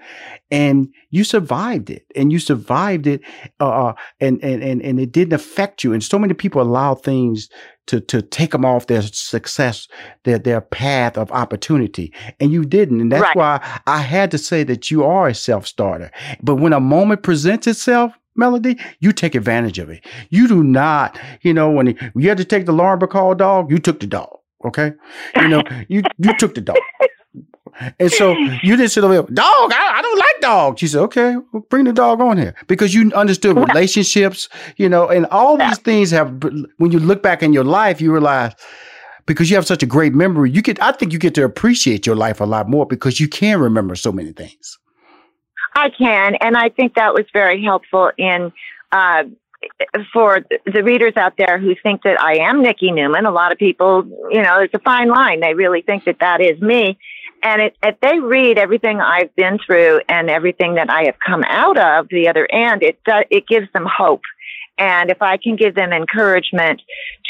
and 0.50 0.88
you 1.10 1.22
survived 1.22 1.90
it. 1.90 2.06
And 2.16 2.32
you 2.32 2.38
survived 2.38 3.06
it, 3.06 3.20
uh, 3.60 3.88
uh, 3.88 3.94
and, 4.20 4.42
and 4.42 4.62
and 4.62 4.80
and 4.80 4.98
it 4.98 5.12
didn't 5.12 5.34
affect 5.34 5.84
you. 5.84 5.92
And 5.92 6.02
so 6.02 6.18
many 6.18 6.32
people 6.32 6.62
allow 6.62 6.94
things 6.94 7.50
to 7.88 8.00
to 8.00 8.22
take 8.22 8.52
them 8.52 8.64
off 8.64 8.86
their 8.86 9.02
success, 9.02 9.88
their 10.24 10.38
their 10.38 10.62
path 10.62 11.18
of 11.18 11.30
opportunity, 11.30 12.10
and 12.40 12.52
you 12.52 12.64
didn't. 12.64 13.02
And 13.02 13.12
that's 13.12 13.22
right. 13.22 13.36
why 13.36 13.80
I 13.86 13.98
had 13.98 14.30
to 14.30 14.38
say 14.38 14.64
that 14.64 14.90
you 14.90 15.04
are 15.04 15.28
a 15.28 15.34
self 15.34 15.66
starter. 15.66 16.10
But 16.42 16.56
when 16.56 16.72
a 16.72 16.80
moment 16.80 17.22
presents 17.22 17.66
itself 17.66 18.14
Melody, 18.36 18.78
you 19.00 19.12
take 19.12 19.34
advantage 19.34 19.78
of 19.78 19.90
it. 19.90 20.04
You 20.30 20.48
do 20.48 20.62
not, 20.62 21.18
you 21.42 21.54
know, 21.54 21.70
when, 21.70 21.96
you 22.14 22.28
had 22.28 22.38
to 22.38 22.44
take 22.44 22.66
the 22.66 22.72
alarm 22.72 23.00
call 23.00 23.34
dog, 23.34 23.70
you 23.70 23.78
took 23.78 24.00
the 24.00 24.06
dog. 24.06 24.30
Okay. 24.64 24.92
You 25.36 25.48
know, 25.48 25.62
you, 25.88 26.02
you 26.18 26.36
took 26.38 26.54
the 26.54 26.60
dog. 26.60 26.76
And 27.98 28.10
so 28.10 28.32
you 28.62 28.76
didn't 28.76 28.90
sit 28.90 29.04
over 29.04 29.12
there, 29.12 29.22
dog, 29.22 29.72
I, 29.72 29.98
I, 29.98 30.02
don't 30.02 30.18
like 30.18 30.40
dogs. 30.40 30.80
She 30.80 30.86
said, 30.86 31.02
okay, 31.02 31.36
well, 31.52 31.62
bring 31.68 31.84
the 31.84 31.92
dog 31.92 32.20
on 32.22 32.38
here 32.38 32.54
because 32.68 32.94
you 32.94 33.12
understood 33.12 33.56
relationships, 33.56 34.48
you 34.76 34.88
know, 34.88 35.08
and 35.08 35.26
all 35.26 35.58
these 35.58 35.78
things 35.78 36.10
have, 36.10 36.42
when 36.78 36.90
you 36.90 36.98
look 36.98 37.22
back 37.22 37.42
in 37.42 37.52
your 37.52 37.64
life, 37.64 38.00
you 38.00 38.12
realize 38.12 38.54
because 39.26 39.50
you 39.50 39.56
have 39.56 39.66
such 39.66 39.82
a 39.82 39.86
great 39.86 40.14
memory, 40.14 40.50
you 40.50 40.62
get, 40.62 40.80
I 40.80 40.92
think 40.92 41.12
you 41.12 41.18
get 41.18 41.34
to 41.34 41.44
appreciate 41.44 42.06
your 42.06 42.16
life 42.16 42.40
a 42.40 42.44
lot 42.44 42.68
more 42.68 42.86
because 42.86 43.20
you 43.20 43.28
can 43.28 43.60
remember 43.60 43.94
so 43.94 44.10
many 44.10 44.32
things. 44.32 44.78
I 45.76 45.90
can, 45.90 46.36
and 46.36 46.56
I 46.56 46.70
think 46.70 46.94
that 46.94 47.12
was 47.12 47.26
very 47.34 47.62
helpful 47.62 48.10
in 48.16 48.50
uh, 48.92 49.24
for 50.12 50.40
the 50.64 50.82
readers 50.82 51.12
out 51.16 51.34
there 51.36 51.58
who 51.58 51.74
think 51.82 52.02
that 52.02 52.18
I 52.20 52.38
am 52.38 52.62
Nikki 52.62 52.92
Newman. 52.92 53.26
A 53.26 53.30
lot 53.30 53.52
of 53.52 53.58
people, 53.58 54.04
you 54.30 54.42
know, 54.42 54.60
it's 54.60 54.72
a 54.72 54.78
fine 54.78 55.08
line. 55.08 55.40
They 55.40 55.52
really 55.52 55.82
think 55.82 56.04
that 56.04 56.20
that 56.20 56.40
is 56.40 56.60
me. 56.62 56.98
And 57.42 57.60
it, 57.60 57.76
if 57.82 58.00
they 58.00 58.18
read 58.18 58.58
everything 58.58 59.00
I've 59.00 59.34
been 59.36 59.58
through 59.64 60.00
and 60.08 60.30
everything 60.30 60.76
that 60.76 60.88
I 60.88 61.04
have 61.04 61.16
come 61.24 61.44
out 61.44 61.78
of 61.78 62.08
the 62.08 62.28
other 62.28 62.48
end, 62.50 62.82
it 62.82 62.98
does, 63.04 63.24
it 63.30 63.46
gives 63.46 63.70
them 63.72 63.86
hope. 63.86 64.22
And 64.78 65.10
if 65.10 65.20
I 65.20 65.36
can 65.36 65.56
give 65.56 65.74
them 65.74 65.92
encouragement 65.92 66.80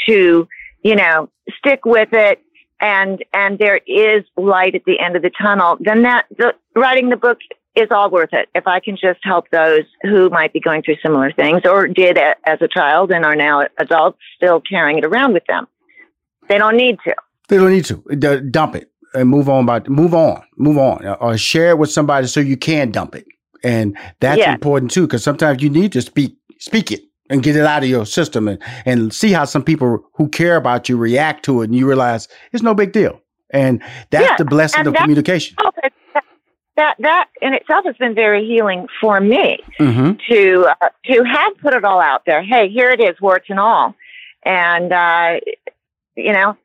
to, 0.07 0.47
you 0.83 0.95
know, 0.95 1.29
stick 1.59 1.83
with 1.83 2.09
it, 2.13 2.41
and 2.79 3.25
and 3.33 3.57
there 3.57 3.79
is 3.87 4.23
light 4.35 4.75
at 4.75 4.85
the 4.85 4.99
end 4.99 5.15
of 5.15 5.23
the 5.23 5.31
tunnel, 5.41 5.77
then 5.79 6.03
that 6.03 6.25
the, 6.37 6.53
writing 6.75 7.09
the 7.09 7.17
book 7.17 7.39
is 7.77 7.87
all 7.91 8.09
worth 8.09 8.33
it. 8.33 8.49
If 8.55 8.67
I 8.67 8.79
can 8.79 8.97
just 8.97 9.19
help 9.23 9.49
those 9.51 9.83
who 10.01 10.29
might 10.29 10.53
be 10.53 10.59
going 10.59 10.81
through 10.81 10.97
similar 11.01 11.31
things 11.31 11.61
or 11.65 11.87
did 11.87 12.17
as 12.17 12.59
a 12.61 12.67
child 12.67 13.11
and 13.11 13.25
are 13.25 13.35
now 13.35 13.67
adults 13.77 14.19
still 14.35 14.61
carrying 14.61 14.97
it 14.97 15.05
around 15.05 15.33
with 15.33 15.45
them. 15.47 15.67
They 16.49 16.57
don't 16.57 16.77
need 16.77 16.97
to. 17.05 17.15
They 17.49 17.57
don't 17.57 17.71
need 17.71 17.85
to. 17.85 18.41
Dump 18.49 18.75
it 18.75 18.91
and 19.13 19.29
move 19.29 19.49
on 19.49 19.63
about 19.63 19.87
move 19.87 20.13
on, 20.13 20.43
move 20.57 20.77
on, 20.77 21.05
uh, 21.05 21.13
or 21.19 21.37
share 21.37 21.69
it 21.69 21.77
with 21.77 21.91
somebody 21.91 22.27
so 22.27 22.39
you 22.39 22.57
can 22.57 22.91
dump 22.91 23.15
it. 23.15 23.25
And 23.63 23.97
that's 24.19 24.41
important 24.41 24.91
too, 24.91 25.07
because 25.07 25.23
sometimes 25.23 25.61
you 25.61 25.69
need 25.69 25.91
to 25.93 26.01
speak 26.01 26.37
speak 26.59 26.91
it 26.91 27.01
and 27.29 27.43
get 27.43 27.55
it 27.55 27.65
out 27.65 27.83
of 27.83 27.89
your 27.89 28.05
system 28.05 28.47
and, 28.47 28.61
and 28.85 29.13
see 29.13 29.31
how 29.31 29.45
some 29.45 29.63
people 29.63 29.99
who 30.13 30.29
care 30.29 30.55
about 30.55 30.87
you 30.87 30.97
react 30.97 31.43
to 31.45 31.61
it 31.61 31.65
and 31.65 31.75
you 31.75 31.87
realize 31.87 32.27
it's 32.53 32.63
no 32.63 32.73
big 32.73 32.93
deal. 32.93 33.19
And 33.51 33.81
that's 34.09 34.25
yeah, 34.25 34.35
the 34.37 34.45
blessing 34.45 34.87
of 34.87 34.93
communication. 34.93 35.55
That 36.77 36.95
that 36.99 37.29
in 37.41 37.53
itself 37.53 37.85
has 37.85 37.95
been 37.97 38.15
very 38.15 38.45
healing 38.45 38.87
for 39.01 39.19
me 39.19 39.59
mm-hmm. 39.79 40.11
to 40.31 40.67
uh, 40.81 40.89
to 41.05 41.23
have 41.23 41.57
put 41.57 41.73
it 41.73 41.83
all 41.83 41.99
out 41.99 42.21
there. 42.25 42.43
Hey, 42.43 42.69
here 42.69 42.91
it 42.91 43.01
is, 43.01 43.19
warts 43.19 43.47
and 43.49 43.59
all, 43.59 43.95
and 44.43 44.93
uh, 44.93 45.39
you 46.15 46.33
know, 46.33 46.55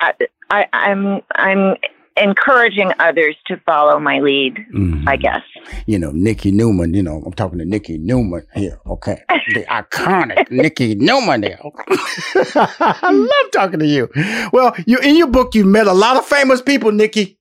I, 0.00 0.14
I, 0.50 0.66
I'm 0.72 1.20
I'm 1.36 1.76
encouraging 2.20 2.92
others 2.98 3.36
to 3.46 3.56
follow 3.64 3.98
my 3.98 4.20
lead, 4.20 4.56
mm-hmm. 4.56 5.08
I 5.08 5.16
guess. 5.16 5.42
You 5.86 5.98
know, 5.98 6.10
Nikki 6.10 6.50
Newman, 6.50 6.94
you 6.94 7.02
know, 7.02 7.22
I'm 7.24 7.32
talking 7.32 7.58
to 7.58 7.64
Nikki 7.64 7.98
Newman 7.98 8.46
here, 8.54 8.80
okay? 8.86 9.22
the 9.54 9.64
iconic 9.64 10.50
Nikki 10.50 10.94
Newman 10.94 11.40
there. 11.40 11.60
I 11.84 13.10
love 13.12 13.52
talking 13.52 13.78
to 13.78 13.86
you. 13.86 14.08
Well, 14.52 14.74
you 14.86 14.98
in 14.98 15.16
your 15.16 15.28
book, 15.28 15.54
you 15.54 15.64
met 15.64 15.86
a 15.86 15.92
lot 15.92 16.16
of 16.16 16.26
famous 16.26 16.60
people, 16.60 16.92
Nikki. 16.92 17.37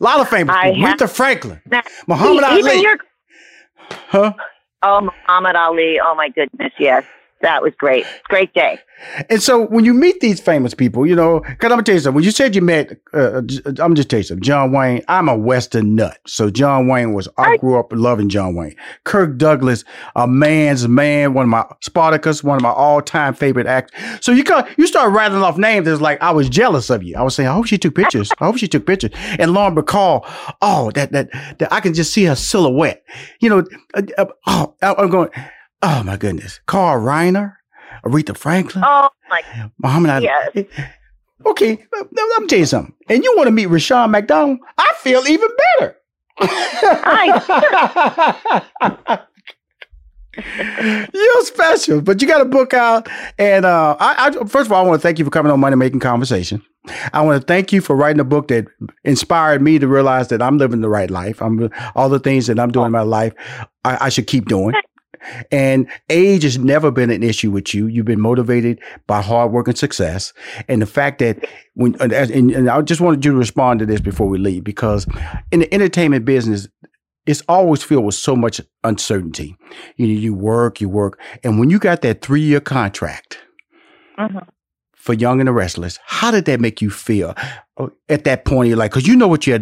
Lot 0.00 0.20
of 0.20 0.28
famous 0.28 0.54
I 0.54 0.72
people. 0.72 0.88
Aretha 0.88 1.10
Franklin, 1.10 1.60
now, 1.66 1.82
Muhammad 2.06 2.44
Ali. 2.44 2.82
Your... 2.82 2.98
Huh? 3.90 4.32
Oh, 4.82 5.00
Muhammad 5.02 5.56
Ali. 5.56 6.00
Oh, 6.02 6.14
my 6.14 6.28
goodness, 6.30 6.72
yes 6.78 7.04
that 7.42 7.62
was 7.62 7.72
great. 7.78 8.04
Great 8.24 8.52
day. 8.52 8.78
And 9.30 9.42
so 9.42 9.66
when 9.66 9.86
you 9.86 9.94
meet 9.94 10.20
these 10.20 10.40
famous 10.40 10.74
people, 10.74 11.06
you 11.06 11.16
know, 11.16 11.40
because 11.40 11.66
I'm 11.66 11.70
gonna 11.70 11.82
tell 11.82 11.94
you 11.94 12.00
something. 12.00 12.16
When 12.16 12.24
you 12.24 12.30
said 12.30 12.54
you 12.54 12.60
met, 12.60 13.00
uh, 13.14 13.38
I'm 13.38 13.74
gonna 13.74 13.94
just 13.94 14.10
tell 14.10 14.18
you 14.18 14.24
something. 14.24 14.42
John 14.42 14.72
Wayne. 14.72 15.02
I'm 15.08 15.28
a 15.28 15.36
Western 15.36 15.94
nut, 15.94 16.18
so 16.26 16.50
John 16.50 16.86
Wayne 16.86 17.14
was. 17.14 17.28
I 17.38 17.56
grew 17.56 17.78
up 17.78 17.92
loving 17.92 18.28
John 18.28 18.54
Wayne. 18.54 18.76
Kirk 19.04 19.38
Douglas, 19.38 19.84
a 20.16 20.26
man's 20.26 20.86
man, 20.86 21.32
one 21.32 21.44
of 21.44 21.48
my 21.48 21.64
Spartacus, 21.80 22.44
one 22.44 22.56
of 22.56 22.62
my 22.62 22.70
all 22.70 23.00
time 23.00 23.32
favorite 23.32 23.66
actors. 23.66 23.98
So 24.20 24.32
you 24.32 24.44
got 24.44 24.68
you 24.78 24.86
start 24.86 25.12
rattling 25.12 25.42
off 25.42 25.56
names. 25.56 25.88
It's 25.88 26.02
like 26.02 26.20
I 26.20 26.32
was 26.32 26.50
jealous 26.50 26.90
of 26.90 27.02
you. 27.02 27.16
I 27.16 27.22
was 27.22 27.34
saying, 27.34 27.48
I 27.48 27.54
hope 27.54 27.66
she 27.66 27.78
took 27.78 27.94
pictures. 27.94 28.30
I 28.38 28.44
hope 28.44 28.58
she 28.58 28.68
took 28.68 28.84
pictures. 28.84 29.12
And 29.38 29.54
Lauren 29.54 29.74
Bacall, 29.74 30.24
oh, 30.60 30.90
that 30.90 31.12
that 31.12 31.30
that 31.58 31.72
I 31.72 31.80
can 31.80 31.94
just 31.94 32.12
see 32.12 32.24
her 32.24 32.36
silhouette. 32.36 33.02
You 33.40 33.48
know, 33.48 33.64
uh, 33.94 34.02
uh, 34.18 34.26
oh, 34.46 34.74
I'm 34.82 35.08
going. 35.08 35.30
Oh 35.82 36.02
my 36.02 36.16
goodness. 36.16 36.60
Carl 36.66 37.02
Reiner, 37.02 37.56
Aretha 38.04 38.36
Franklin. 38.36 38.84
Oh 38.86 39.08
my 39.28 39.42
Muhammad 39.78 40.10
Ali. 40.10 40.24
Yes. 40.24 40.66
Okay, 41.46 41.78
let 41.92 42.12
me 42.12 42.46
tell 42.46 42.58
you 42.58 42.66
something. 42.66 42.94
And 43.08 43.24
you 43.24 43.34
want 43.36 43.46
to 43.46 43.50
meet 43.50 43.66
Rushion 43.66 44.10
McDonald? 44.10 44.58
I 44.76 44.92
feel 44.98 45.26
even 45.26 45.48
better. 45.78 45.96
You're 51.12 51.44
special, 51.44 52.00
but 52.00 52.22
you 52.22 52.28
got 52.28 52.40
a 52.40 52.44
book 52.44 52.72
out, 52.72 53.08
and 53.38 53.64
uh, 53.64 53.96
I, 53.98 54.28
I, 54.28 54.44
first 54.46 54.66
of 54.66 54.72
all, 54.72 54.84
I 54.84 54.88
want 54.88 55.00
to 55.00 55.02
thank 55.02 55.18
you 55.18 55.24
for 55.24 55.30
coming 55.30 55.50
on 55.50 55.60
Money 55.60 55.76
Making 55.76 56.00
Conversation. 56.00 56.62
I 57.12 57.20
want 57.22 57.40
to 57.40 57.46
thank 57.46 57.72
you 57.72 57.80
for 57.80 57.96
writing 57.96 58.20
a 58.20 58.24
book 58.24 58.48
that 58.48 58.66
inspired 59.04 59.60
me 59.60 59.78
to 59.78 59.88
realize 59.88 60.28
that 60.28 60.40
I'm 60.40 60.56
living 60.56 60.80
the 60.80 60.88
right 60.88 61.10
life. 61.10 61.42
I'm 61.42 61.68
all 61.94 62.08
the 62.08 62.20
things 62.20 62.46
that 62.46 62.58
I'm 62.58 62.70
doing 62.70 62.86
in 62.86 62.92
my 62.92 63.02
life, 63.02 63.34
I, 63.84 64.06
I 64.06 64.08
should 64.08 64.26
keep 64.26 64.46
doing. 64.46 64.74
And 65.50 65.88
age 66.08 66.42
has 66.42 66.58
never 66.58 66.90
been 66.90 67.10
an 67.10 67.22
issue 67.22 67.50
with 67.50 67.74
you. 67.74 67.86
You've 67.86 68.06
been 68.06 68.20
motivated 68.20 68.80
by 69.06 69.22
hard 69.22 69.52
work 69.52 69.68
and 69.68 69.78
success. 69.78 70.32
And 70.68 70.82
the 70.82 70.86
fact 70.86 71.18
that 71.18 71.46
when, 71.74 71.94
and, 72.00 72.12
and 72.12 72.70
I 72.70 72.80
just 72.82 73.00
wanted 73.00 73.24
you 73.24 73.32
to 73.32 73.38
respond 73.38 73.80
to 73.80 73.86
this 73.86 74.00
before 74.00 74.28
we 74.28 74.38
leave, 74.38 74.64
because 74.64 75.06
in 75.50 75.60
the 75.60 75.74
entertainment 75.74 76.24
business, 76.24 76.68
it's 77.26 77.42
always 77.48 77.82
filled 77.82 78.06
with 78.06 78.14
so 78.14 78.34
much 78.34 78.60
uncertainty. 78.82 79.56
You 79.96 80.06
know, 80.06 80.14
you 80.14 80.34
work, 80.34 80.80
you 80.80 80.88
work. 80.88 81.20
And 81.44 81.60
when 81.60 81.70
you 81.70 81.78
got 81.78 82.02
that 82.02 82.22
three 82.22 82.40
year 82.40 82.60
contract, 82.60 83.38
mm-hmm 84.18 84.38
for 85.00 85.14
Young 85.14 85.40
and 85.40 85.48
the 85.48 85.52
Restless. 85.52 85.98
How 86.04 86.30
did 86.30 86.44
that 86.44 86.60
make 86.60 86.82
you 86.82 86.90
feel 86.90 87.34
oh, 87.78 87.90
at 88.08 88.24
that 88.24 88.44
point 88.44 88.66
in 88.66 88.70
your 88.70 88.78
life? 88.78 88.90
Because 88.90 89.08
you 89.08 89.16
know 89.16 89.28
what 89.28 89.46
your 89.46 89.60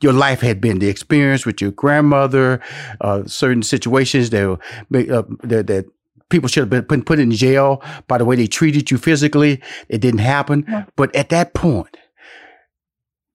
your 0.00 0.12
life 0.12 0.40
had 0.40 0.60
been, 0.60 0.78
the 0.78 0.88
experience 0.88 1.46
with 1.46 1.60
your 1.60 1.70
grandmother, 1.70 2.60
uh, 3.00 3.24
certain 3.26 3.62
situations 3.62 4.30
that, 4.30 4.50
uh, 4.50 5.22
that, 5.42 5.66
that 5.66 5.86
people 6.28 6.48
should 6.48 6.62
have 6.62 6.70
been 6.70 6.84
put, 6.84 7.06
put 7.06 7.18
in 7.18 7.30
jail 7.30 7.82
by 8.08 8.18
the 8.18 8.24
way 8.24 8.36
they 8.36 8.46
treated 8.46 8.90
you 8.90 8.98
physically. 8.98 9.62
It 9.88 10.00
didn't 10.00 10.20
happen. 10.20 10.64
Yeah. 10.68 10.84
But 10.96 11.14
at 11.14 11.28
that 11.30 11.54
point, 11.54 11.96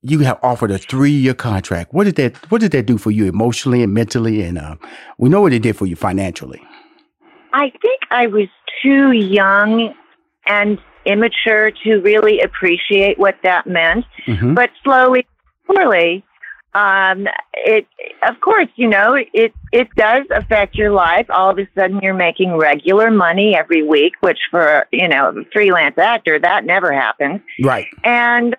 you 0.01 0.19
have 0.19 0.39
offered 0.43 0.71
a 0.71 0.77
three 0.77 1.11
year 1.11 1.33
contract. 1.33 1.93
What 1.93 2.03
did 2.03 2.15
that 2.15 2.51
What 2.51 2.61
did 2.61 2.71
that 2.71 2.85
do 2.85 2.97
for 2.97 3.11
you 3.11 3.25
emotionally 3.25 3.81
and 3.83 3.93
mentally? 3.93 4.41
And 4.41 4.57
uh, 4.57 4.75
we 5.17 5.29
know 5.29 5.41
what 5.41 5.53
it 5.53 5.61
did 5.61 5.75
for 5.75 5.85
you 5.85 5.95
financially. 5.95 6.61
I 7.53 7.71
think 7.81 8.01
I 8.11 8.27
was 8.27 8.47
too 8.81 9.11
young 9.11 9.93
and 10.47 10.79
immature 11.05 11.71
to 11.83 11.97
really 11.97 12.41
appreciate 12.41 13.17
what 13.17 13.35
that 13.43 13.67
meant. 13.67 14.05
Mm-hmm. 14.27 14.53
But 14.53 14.69
slowly, 14.83 15.27
surely, 15.67 16.23
um, 16.73 17.27
it 17.53 17.85
of 18.23 18.39
course, 18.39 18.69
you 18.75 18.87
know, 18.87 19.13
it 19.15 19.53
it 19.73 19.89
does 19.95 20.25
affect 20.33 20.75
your 20.75 20.91
life. 20.91 21.25
All 21.29 21.49
of 21.49 21.59
a 21.59 21.67
sudden, 21.75 21.99
you're 22.01 22.13
making 22.13 22.57
regular 22.57 23.11
money 23.11 23.55
every 23.55 23.83
week, 23.83 24.13
which 24.21 24.39
for 24.49 24.87
you 24.91 25.07
know 25.07 25.29
a 25.29 25.43
freelance 25.51 25.97
actor 25.97 26.39
that 26.39 26.65
never 26.65 26.93
happens. 26.93 27.41
Right. 27.61 27.87
And 28.03 28.55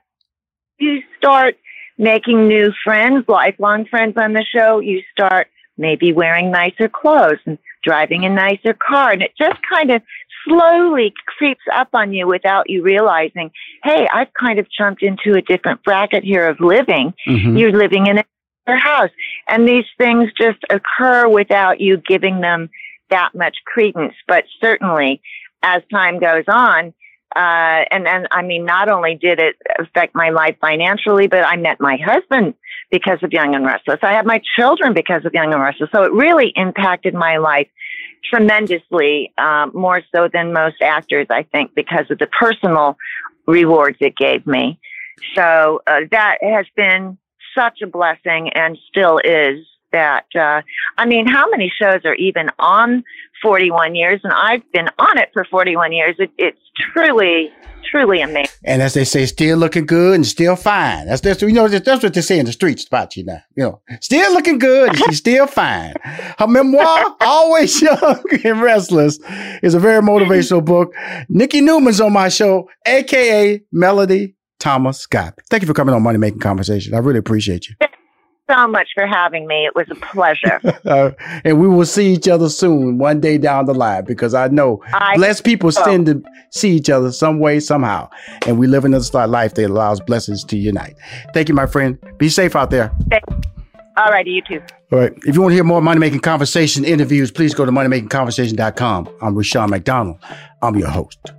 you 0.78 1.00
start 1.16 1.56
making 1.96 2.48
new 2.48 2.72
friends, 2.84 3.24
lifelong 3.28 3.86
friends 3.86 4.14
on 4.16 4.34
the 4.34 4.44
show. 4.44 4.80
You 4.80 5.02
start 5.10 5.48
maybe 5.78 6.12
wearing 6.12 6.50
nicer 6.50 6.88
clothes 6.88 7.38
and 7.46 7.56
driving 7.82 8.26
a 8.26 8.28
nicer 8.28 8.74
car, 8.74 9.12
and 9.12 9.22
it 9.22 9.32
just 9.38 9.58
kind 9.72 9.90
of 9.90 10.02
slowly 10.46 11.12
creeps 11.38 11.64
up 11.74 11.88
on 11.92 12.12
you 12.12 12.26
without 12.26 12.68
you 12.68 12.82
realizing, 12.82 13.50
hey, 13.84 14.06
I've 14.12 14.32
kind 14.34 14.58
of 14.58 14.66
jumped 14.76 15.02
into 15.02 15.36
a 15.36 15.42
different 15.42 15.82
bracket 15.84 16.24
here 16.24 16.48
of 16.48 16.60
living. 16.60 17.14
Mm-hmm. 17.26 17.56
You're 17.56 17.72
living 17.72 18.06
in 18.06 18.18
a 18.18 18.24
house. 18.66 19.10
And 19.48 19.66
these 19.66 19.84
things 19.98 20.30
just 20.40 20.58
occur 20.70 21.28
without 21.28 21.80
you 21.80 21.96
giving 21.96 22.40
them 22.40 22.70
that 23.10 23.30
much 23.34 23.56
credence. 23.66 24.14
But 24.26 24.44
certainly, 24.60 25.20
as 25.62 25.82
time 25.90 26.18
goes 26.18 26.44
on, 26.48 26.94
uh, 27.34 27.84
and 27.90 28.06
and 28.06 28.28
I 28.30 28.42
mean, 28.42 28.66
not 28.66 28.90
only 28.90 29.14
did 29.14 29.38
it 29.40 29.56
affect 29.78 30.14
my 30.14 30.30
life 30.30 30.56
financially, 30.60 31.28
but 31.28 31.44
I 31.44 31.56
met 31.56 31.80
my 31.80 31.96
husband 32.04 32.54
because 32.90 33.18
of 33.22 33.32
Young 33.32 33.54
and 33.54 33.64
Restless. 33.64 34.00
I 34.02 34.12
had 34.12 34.26
my 34.26 34.40
children 34.56 34.92
because 34.92 35.24
of 35.24 35.32
Young 35.32 35.52
and 35.52 35.62
Restless. 35.62 35.88
So 35.94 36.02
it 36.02 36.12
really 36.12 36.52
impacted 36.56 37.14
my 37.14 37.38
life 37.38 37.68
tremendously, 38.24 39.32
um, 39.38 39.72
more 39.74 40.02
so 40.14 40.28
than 40.32 40.52
most 40.52 40.80
actors, 40.82 41.26
I 41.30 41.42
think, 41.44 41.74
because 41.74 42.10
of 42.10 42.18
the 42.18 42.26
personal 42.26 42.96
rewards 43.46 43.98
it 44.00 44.16
gave 44.16 44.46
me. 44.46 44.78
So 45.34 45.82
uh, 45.86 46.00
that 46.10 46.38
has 46.42 46.66
been 46.76 47.18
such 47.56 47.82
a 47.82 47.86
blessing 47.86 48.50
and 48.50 48.78
still 48.88 49.18
is 49.22 49.58
that 49.92 50.26
uh, 50.34 50.62
I 50.98 51.06
mean, 51.06 51.26
how 51.26 51.48
many 51.50 51.72
shows 51.80 52.00
are 52.04 52.14
even 52.14 52.50
on 52.58 53.04
41 53.42 53.94
years? 53.94 54.20
And 54.24 54.32
I've 54.32 54.62
been 54.72 54.88
on 54.98 55.18
it 55.18 55.30
for 55.32 55.44
41 55.44 55.92
years. 55.92 56.16
It, 56.18 56.30
it's 56.38 56.58
truly, 56.92 57.50
truly 57.90 58.20
amazing. 58.20 58.50
And 58.64 58.82
as 58.82 58.94
they 58.94 59.04
say, 59.04 59.26
still 59.26 59.58
looking 59.58 59.86
good 59.86 60.14
and 60.14 60.26
still 60.26 60.56
fine. 60.56 61.06
That's 61.06 61.20
that's 61.20 61.42
you 61.42 61.52
know 61.52 61.68
that's 61.68 62.02
what 62.02 62.14
they 62.14 62.20
say 62.20 62.38
in 62.38 62.46
the 62.46 62.52
streets 62.52 62.86
about 62.86 63.16
you 63.16 63.24
now. 63.24 63.42
You 63.56 63.64
know, 63.64 63.80
still 64.00 64.32
looking 64.32 64.58
good 64.58 64.90
and 64.90 64.98
she's 64.98 65.18
still 65.18 65.46
fine. 65.46 65.94
Her 66.02 66.46
memoir, 66.46 67.16
always 67.20 67.80
young 67.80 68.22
and 68.44 68.62
restless, 68.62 69.18
is 69.62 69.74
a 69.74 69.80
very 69.80 70.02
motivational 70.02 70.64
book. 70.64 70.92
Nikki 71.28 71.60
Newman's 71.60 72.00
on 72.00 72.12
my 72.12 72.28
show, 72.28 72.68
aka 72.86 73.62
Melody 73.72 74.34
Thomas 74.58 75.00
Scott. 75.00 75.38
Thank 75.50 75.62
you 75.62 75.66
for 75.66 75.74
coming 75.74 75.94
on 75.94 76.02
Money 76.02 76.18
Making 76.18 76.40
Conversation. 76.40 76.94
I 76.94 76.98
really 76.98 77.18
appreciate 77.18 77.68
you 77.68 77.74
so 78.50 78.68
much 78.68 78.88
for 78.94 79.06
having 79.06 79.46
me. 79.46 79.66
It 79.66 79.74
was 79.74 79.86
a 79.90 79.94
pleasure. 79.94 80.60
uh, 80.84 81.10
and 81.44 81.60
we 81.60 81.68
will 81.68 81.86
see 81.86 82.12
each 82.12 82.28
other 82.28 82.48
soon, 82.48 82.98
one 82.98 83.20
day 83.20 83.38
down 83.38 83.66
the 83.66 83.74
line, 83.74 84.04
because 84.04 84.34
I 84.34 84.48
know 84.48 84.82
I 84.92 85.16
blessed 85.16 85.44
people 85.44 85.72
so. 85.72 85.84
tend 85.84 86.06
to 86.06 86.22
see 86.50 86.70
each 86.70 86.90
other 86.90 87.12
some 87.12 87.38
way, 87.38 87.60
somehow. 87.60 88.08
And 88.46 88.58
we 88.58 88.66
live 88.66 88.84
in 88.84 88.94
a 88.94 89.26
life 89.26 89.54
that 89.54 89.66
allows 89.66 90.00
blessings 90.00 90.44
to 90.44 90.56
unite. 90.56 90.96
Thank 91.34 91.48
you, 91.48 91.54
my 91.54 91.66
friend. 91.66 91.98
Be 92.18 92.28
safe 92.28 92.56
out 92.56 92.70
there. 92.70 92.92
All 93.96 94.10
righty, 94.10 94.30
you 94.30 94.42
too. 94.42 94.62
All 94.90 94.98
right. 94.98 95.12
If 95.26 95.34
you 95.34 95.42
want 95.42 95.52
to 95.52 95.54
hear 95.54 95.64
more 95.64 95.82
Money 95.82 96.00
Making 96.00 96.20
Conversation 96.20 96.84
interviews, 96.84 97.30
please 97.30 97.54
go 97.54 97.64
to 97.64 97.72
moneymakingconversation.com. 97.72 99.08
I'm 99.20 99.34
Rushion 99.34 99.70
McDonald. 99.70 100.18
I'm 100.62 100.76
your 100.76 100.88
host. 100.88 101.32